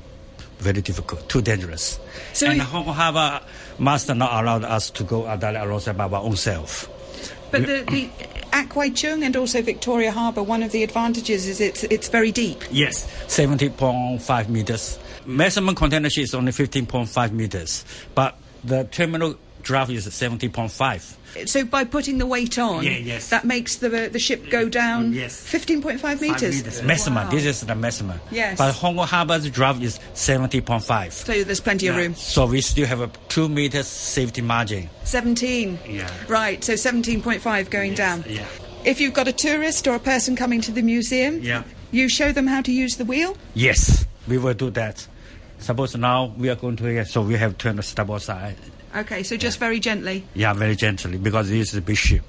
very 0.58 0.82
difficult, 0.82 1.28
too 1.28 1.40
dangerous. 1.40 1.98
So 2.32 2.46
and 2.50 2.60
Hong 2.60 2.84
Kong 2.84 2.94
Harbour 2.94 3.44
master 3.78 4.14
not 4.14 4.42
allowed 4.42 4.64
us 4.64 4.90
to 4.90 5.04
go 5.04 5.24
uh, 5.24 5.38
alongside 5.40 5.96
by 5.96 6.04
our 6.04 6.22
own 6.22 6.36
self. 6.36 6.88
But 7.50 7.66
the, 7.66 7.84
the 7.88 8.10
at 8.52 8.68
Kwai 8.68 8.90
Chung 8.90 9.22
and 9.22 9.34
also 9.36 9.62
Victoria 9.62 10.12
Harbour, 10.12 10.42
one 10.42 10.62
of 10.62 10.72
the 10.72 10.82
advantages 10.82 11.46
is 11.46 11.60
it's 11.60 11.84
it's 11.84 12.08
very 12.08 12.32
deep. 12.32 12.62
Yes, 12.70 13.08
seventy 13.26 13.70
point 13.70 14.20
five 14.20 14.50
meters. 14.50 14.98
Maximum 15.24 15.74
container 15.74 16.10
ship 16.10 16.24
is 16.24 16.34
only 16.34 16.52
fifteen 16.52 16.86
point 16.86 17.08
five 17.08 17.32
meters, 17.32 17.84
but 18.14 18.36
the 18.64 18.84
terminal 18.84 19.36
draft 19.62 19.90
is 19.90 20.06
at 20.06 20.12
seventy 20.12 20.48
point 20.48 20.70
five. 20.72 21.16
So 21.46 21.64
by 21.64 21.84
putting 21.84 22.16
the 22.18 22.24
weight 22.26 22.58
on, 22.58 22.82
Yeah, 22.84 22.96
yes. 22.96 23.28
that 23.28 23.44
makes 23.44 23.76
the 23.76 24.06
uh, 24.06 24.08
the 24.08 24.18
ship 24.18 24.48
go 24.50 24.68
down 24.68 25.12
mm, 25.12 25.16
Yes. 25.16 25.46
15.5 25.52 26.20
meters. 26.22 26.82
Maximum. 26.82 27.24
Wow. 27.24 27.30
This 27.30 27.44
is 27.44 27.60
the 27.60 27.74
maximum. 27.74 28.18
Yes. 28.30 28.56
But 28.56 28.72
Hong 28.74 28.96
Kong 28.96 29.06
Harbour's 29.06 29.48
draft 29.50 29.82
is 29.82 30.00
seventy 30.14 30.60
point 30.62 30.82
five. 30.84 31.12
So 31.12 31.44
there's 31.44 31.60
plenty 31.60 31.86
of 31.88 31.96
room. 31.96 32.14
So 32.14 32.46
we 32.46 32.60
still 32.62 32.86
have 32.86 33.00
a 33.02 33.10
two 33.28 33.48
meters 33.48 33.86
safety 33.86 34.40
margin. 34.40 34.88
17. 35.04 35.78
Yeah. 35.86 36.10
Right, 36.28 36.62
so 36.64 36.74
17.5 36.74 37.70
going 37.70 37.94
down. 37.94 38.24
yeah. 38.28 38.44
If 38.84 39.00
you've 39.00 39.14
got 39.14 39.28
a 39.28 39.32
tourist 39.32 39.86
or 39.86 39.94
a 39.96 39.98
person 40.00 40.34
coming 40.36 40.60
to 40.62 40.72
the 40.72 40.82
museum, 40.82 41.40
Yeah. 41.42 41.62
you 41.90 42.08
show 42.08 42.32
them 42.32 42.46
how 42.46 42.62
to 42.62 42.72
use 42.72 42.96
the 42.96 43.04
wheel. 43.04 43.36
Yes, 43.54 44.06
we 44.26 44.38
will 44.38 44.54
do 44.54 44.70
that. 44.70 45.06
Suppose 45.58 45.96
now 45.96 46.32
we 46.38 46.48
are 46.48 46.54
going 46.54 46.76
to 46.76 46.84
here, 46.84 47.04
so 47.04 47.20
we 47.20 47.34
have 47.36 47.58
turned 47.58 47.78
the 47.78 47.82
starboard 47.82 48.22
side. 48.22 48.56
Okay, 48.96 49.22
so 49.22 49.36
just 49.36 49.58
very 49.58 49.80
gently. 49.80 50.24
Yeah, 50.34 50.52
very 50.54 50.76
gently 50.76 51.18
because 51.18 51.48
this 51.50 51.70
is 51.72 51.74
a 51.76 51.80
big 51.82 51.96
ship. 51.96 52.22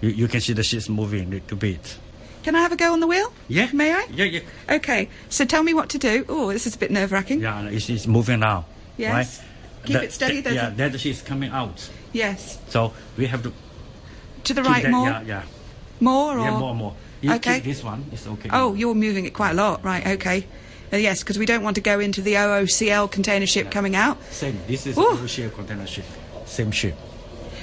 You, 0.00 0.10
you 0.10 0.28
can 0.28 0.40
see 0.40 0.52
the 0.54 0.62
ship's 0.62 0.88
moving 0.88 1.28
a 1.28 1.30
little 1.30 1.56
bit. 1.56 1.98
Can 2.42 2.56
I 2.56 2.60
have 2.62 2.72
a 2.72 2.76
go 2.76 2.92
on 2.92 3.00
the 3.00 3.06
wheel? 3.06 3.32
Yeah. 3.48 3.68
May 3.72 3.92
I? 3.92 4.06
Yeah, 4.10 4.24
yeah. 4.24 4.40
Okay, 4.70 5.10
so 5.28 5.44
tell 5.44 5.62
me 5.62 5.74
what 5.74 5.90
to 5.90 5.98
do. 5.98 6.24
Oh, 6.28 6.52
this 6.52 6.66
is 6.66 6.74
a 6.74 6.78
bit 6.78 6.90
nerve 6.90 7.12
wracking. 7.12 7.40
Yeah, 7.40 7.68
it's, 7.68 7.90
it's 7.90 8.06
moving 8.06 8.40
now. 8.40 8.64
Yes. 8.96 9.12
Right? 9.40 9.46
Keep 9.86 9.96
it 10.02 10.12
steady, 10.12 10.40
yeah, 10.40 10.70
that 10.70 10.98
ship's 11.00 11.22
coming 11.22 11.50
out. 11.50 11.88
Yes. 12.12 12.58
So 12.68 12.92
we 13.16 13.26
have 13.26 13.42
to 13.42 13.52
To 14.44 14.54
the 14.54 14.62
right 14.62 14.82
that- 14.82 14.90
more? 14.90 15.08
Yeah, 15.08 15.22
yeah. 15.22 15.42
More 16.00 16.38
or? 16.38 16.44
Yeah, 16.44 16.58
more, 16.58 16.70
and 16.70 16.78
more. 16.78 16.94
You 17.20 17.34
Okay. 17.34 17.56
keep 17.56 17.64
this 17.64 17.84
one, 17.84 18.06
it's 18.12 18.26
okay. 18.26 18.48
Oh, 18.52 18.72
you're 18.74 18.94
moving 18.94 19.26
it 19.26 19.34
quite 19.34 19.50
a 19.50 19.54
lot. 19.54 19.84
Right, 19.84 20.06
okay. 20.06 20.46
Uh, 20.92 20.96
yes, 20.96 21.20
because 21.20 21.38
we 21.38 21.46
don't 21.46 21.62
want 21.62 21.76
to 21.76 21.80
go 21.80 22.00
into 22.00 22.20
the 22.20 22.34
OOCL 22.34 23.10
container 23.10 23.46
ship 23.46 23.70
coming 23.70 23.96
out. 23.96 24.22
Same. 24.30 24.58
This 24.66 24.86
is 24.86 24.98
Ooh. 24.98 25.26
ship 25.26 25.54
container 25.54 25.86
ship. 25.86 26.04
Same 26.46 26.70
ship. 26.70 26.96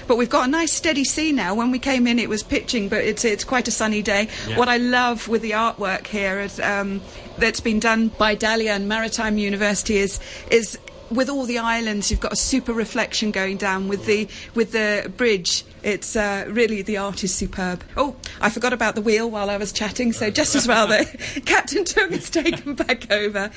But 0.07 0.17
we've 0.17 0.29
got 0.29 0.47
a 0.47 0.51
nice 0.51 0.71
steady 0.71 1.03
sea 1.03 1.33
now. 1.33 1.53
When 1.53 1.69
we 1.69 1.79
came 1.79 2.07
in, 2.07 2.17
it 2.17 2.29
was 2.29 2.41
pitching, 2.41 2.87
but 2.87 3.03
it's 3.03 3.25
it's 3.25 3.43
quite 3.43 3.67
a 3.67 3.71
sunny 3.71 4.01
day. 4.01 4.29
Yeah. 4.47 4.57
What 4.57 4.69
I 4.69 4.77
love 4.77 5.27
with 5.27 5.41
the 5.41 5.51
artwork 5.51 6.07
here 6.07 6.39
is 6.39 6.61
um, 6.61 7.01
that's 7.37 7.59
been 7.59 7.79
done 7.79 8.07
by 8.07 8.35
Dalian 8.35 8.85
Maritime 8.85 9.37
University 9.37 9.97
is 9.97 10.19
is 10.49 10.79
with 11.09 11.29
all 11.29 11.45
the 11.45 11.57
islands, 11.57 12.11
you've 12.11 12.19
got 12.19 12.33
a 12.33 12.37
super 12.37 12.73
reflection 12.73 13.31
going 13.31 13.57
down 13.57 13.87
with 13.87 14.05
the 14.05 14.27
with 14.55 14.71
the 14.71 15.11
bridge. 15.17 15.63
It's 15.83 16.15
uh, 16.15 16.45
really 16.49 16.81
the 16.81 16.97
art 16.97 17.23
is 17.23 17.33
superb. 17.33 17.83
Oh, 17.95 18.15
I 18.41 18.49
forgot 18.49 18.73
about 18.73 18.95
the 18.95 19.01
wheel 19.01 19.29
while 19.29 19.49
I 19.49 19.57
was 19.57 19.71
chatting, 19.71 20.11
so 20.11 20.29
just 20.29 20.55
as 20.55 20.67
well 20.67 20.87
that 20.87 21.07
Captain 21.45 21.85
Tung 21.85 22.11
has 22.11 22.29
taken 22.29 22.75
back 22.75 23.11
over. 23.11 23.51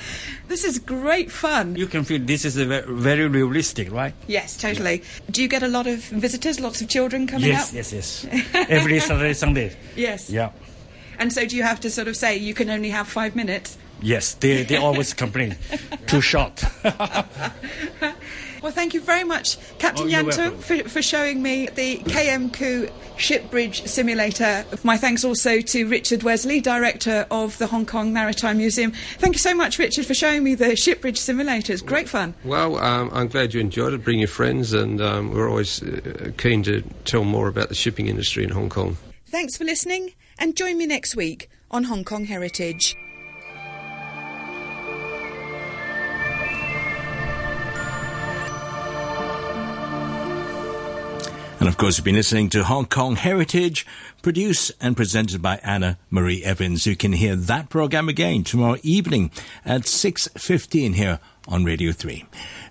This 0.47 0.63
is 0.63 0.79
great 0.79 1.31
fun. 1.31 1.75
You 1.75 1.87
can 1.87 2.03
feel 2.03 2.19
this 2.19 2.45
is 2.45 2.57
a 2.57 2.65
very 2.65 3.27
realistic, 3.27 3.91
right? 3.91 4.13
Yes, 4.27 4.57
totally. 4.57 5.03
Do 5.29 5.41
you 5.41 5.47
get 5.47 5.63
a 5.63 5.67
lot 5.67 5.87
of 5.87 5.99
visitors, 5.99 6.59
lots 6.59 6.81
of 6.81 6.89
children 6.89 7.27
coming 7.27 7.47
yes, 7.47 7.69
up? 7.69 7.75
yes, 7.75 7.93
yes. 7.93 8.25
Every 8.69 8.99
Saturday, 8.99 9.33
Sunday. 9.33 9.75
Yes. 9.95 10.29
Yeah. 10.29 10.51
And 11.19 11.31
so 11.31 11.45
do 11.45 11.55
you 11.55 11.63
have 11.63 11.79
to 11.81 11.89
sort 11.89 12.07
of 12.07 12.15
say 12.15 12.37
you 12.37 12.53
can 12.53 12.69
only 12.69 12.89
have 12.89 13.07
five 13.07 13.35
minutes? 13.35 13.77
Yes, 14.01 14.33
they, 14.35 14.63
they 14.63 14.77
always 14.77 15.13
complain. 15.13 15.55
Too 16.07 16.21
short. 16.21 16.63
Well, 18.61 18.71
thank 18.71 18.93
you 18.93 19.01
very 19.01 19.23
much, 19.23 19.57
Captain 19.79 20.05
Oh, 20.05 20.07
you're 20.07 20.23
Yantung, 20.23 20.59
for, 20.59 20.87
for 20.87 21.01
showing 21.01 21.41
me 21.41 21.67
the 21.67 21.97
KM 21.97 22.53
Koo 22.53 22.89
ship 23.17 23.49
bridge 23.49 23.87
simulator. 23.87 24.65
My 24.83 24.97
thanks 24.97 25.23
also 25.23 25.61
to 25.61 25.87
Richard 25.87 26.21
Wesley, 26.21 26.61
Director 26.61 27.25
of 27.31 27.57
the 27.57 27.65
Hong 27.65 27.87
Kong 27.87 28.13
Maritime 28.13 28.57
Museum. 28.57 28.91
Thank 29.17 29.33
you 29.33 29.39
so 29.39 29.55
much, 29.55 29.79
Richard, 29.79 30.05
for 30.05 30.13
showing 30.13 30.43
me 30.43 30.53
the 30.53 30.75
ship 30.75 31.01
bridge 31.01 31.19
simulator. 31.19 31.73
It's 31.73 31.81
great 31.81 32.07
fun. 32.07 32.35
Well, 32.43 32.77
um, 32.77 33.09
I'm 33.13 33.29
glad 33.29 33.55
you 33.55 33.61
enjoyed 33.61 33.93
it. 33.93 34.03
Bring 34.03 34.19
your 34.19 34.27
friends, 34.27 34.73
and 34.73 35.01
um, 35.01 35.31
we're 35.33 35.49
always 35.49 35.81
uh, 35.81 36.31
keen 36.37 36.61
to 36.63 36.81
tell 37.05 37.23
more 37.23 37.47
about 37.47 37.69
the 37.69 37.75
shipping 37.75 38.07
industry 38.07 38.43
in 38.43 38.51
Hong 38.51 38.69
Kong. 38.69 38.95
Thanks 39.25 39.57
for 39.57 39.63
listening, 39.63 40.13
and 40.37 40.55
join 40.55 40.77
me 40.77 40.85
next 40.85 41.15
week 41.15 41.49
on 41.71 41.85
Hong 41.85 42.03
Kong 42.03 42.25
Heritage. 42.25 42.95
And 51.61 51.67
of 51.67 51.77
course, 51.77 51.95
you've 51.95 52.05
been 52.05 52.15
listening 52.15 52.49
to 52.49 52.63
Hong 52.63 52.87
Kong 52.87 53.15
Heritage, 53.15 53.85
produced 54.23 54.71
and 54.81 54.97
presented 54.97 55.43
by 55.43 55.57
Anna 55.57 55.99
Marie 56.09 56.43
Evans. 56.43 56.87
You 56.87 56.95
can 56.95 57.13
hear 57.13 57.35
that 57.35 57.69
program 57.69 58.09
again 58.09 58.43
tomorrow 58.43 58.77
evening 58.81 59.29
at 59.63 59.81
6.15 59.83 60.95
here 60.95 61.19
on 61.47 61.63
Radio 61.63 61.91
3. 61.91 62.25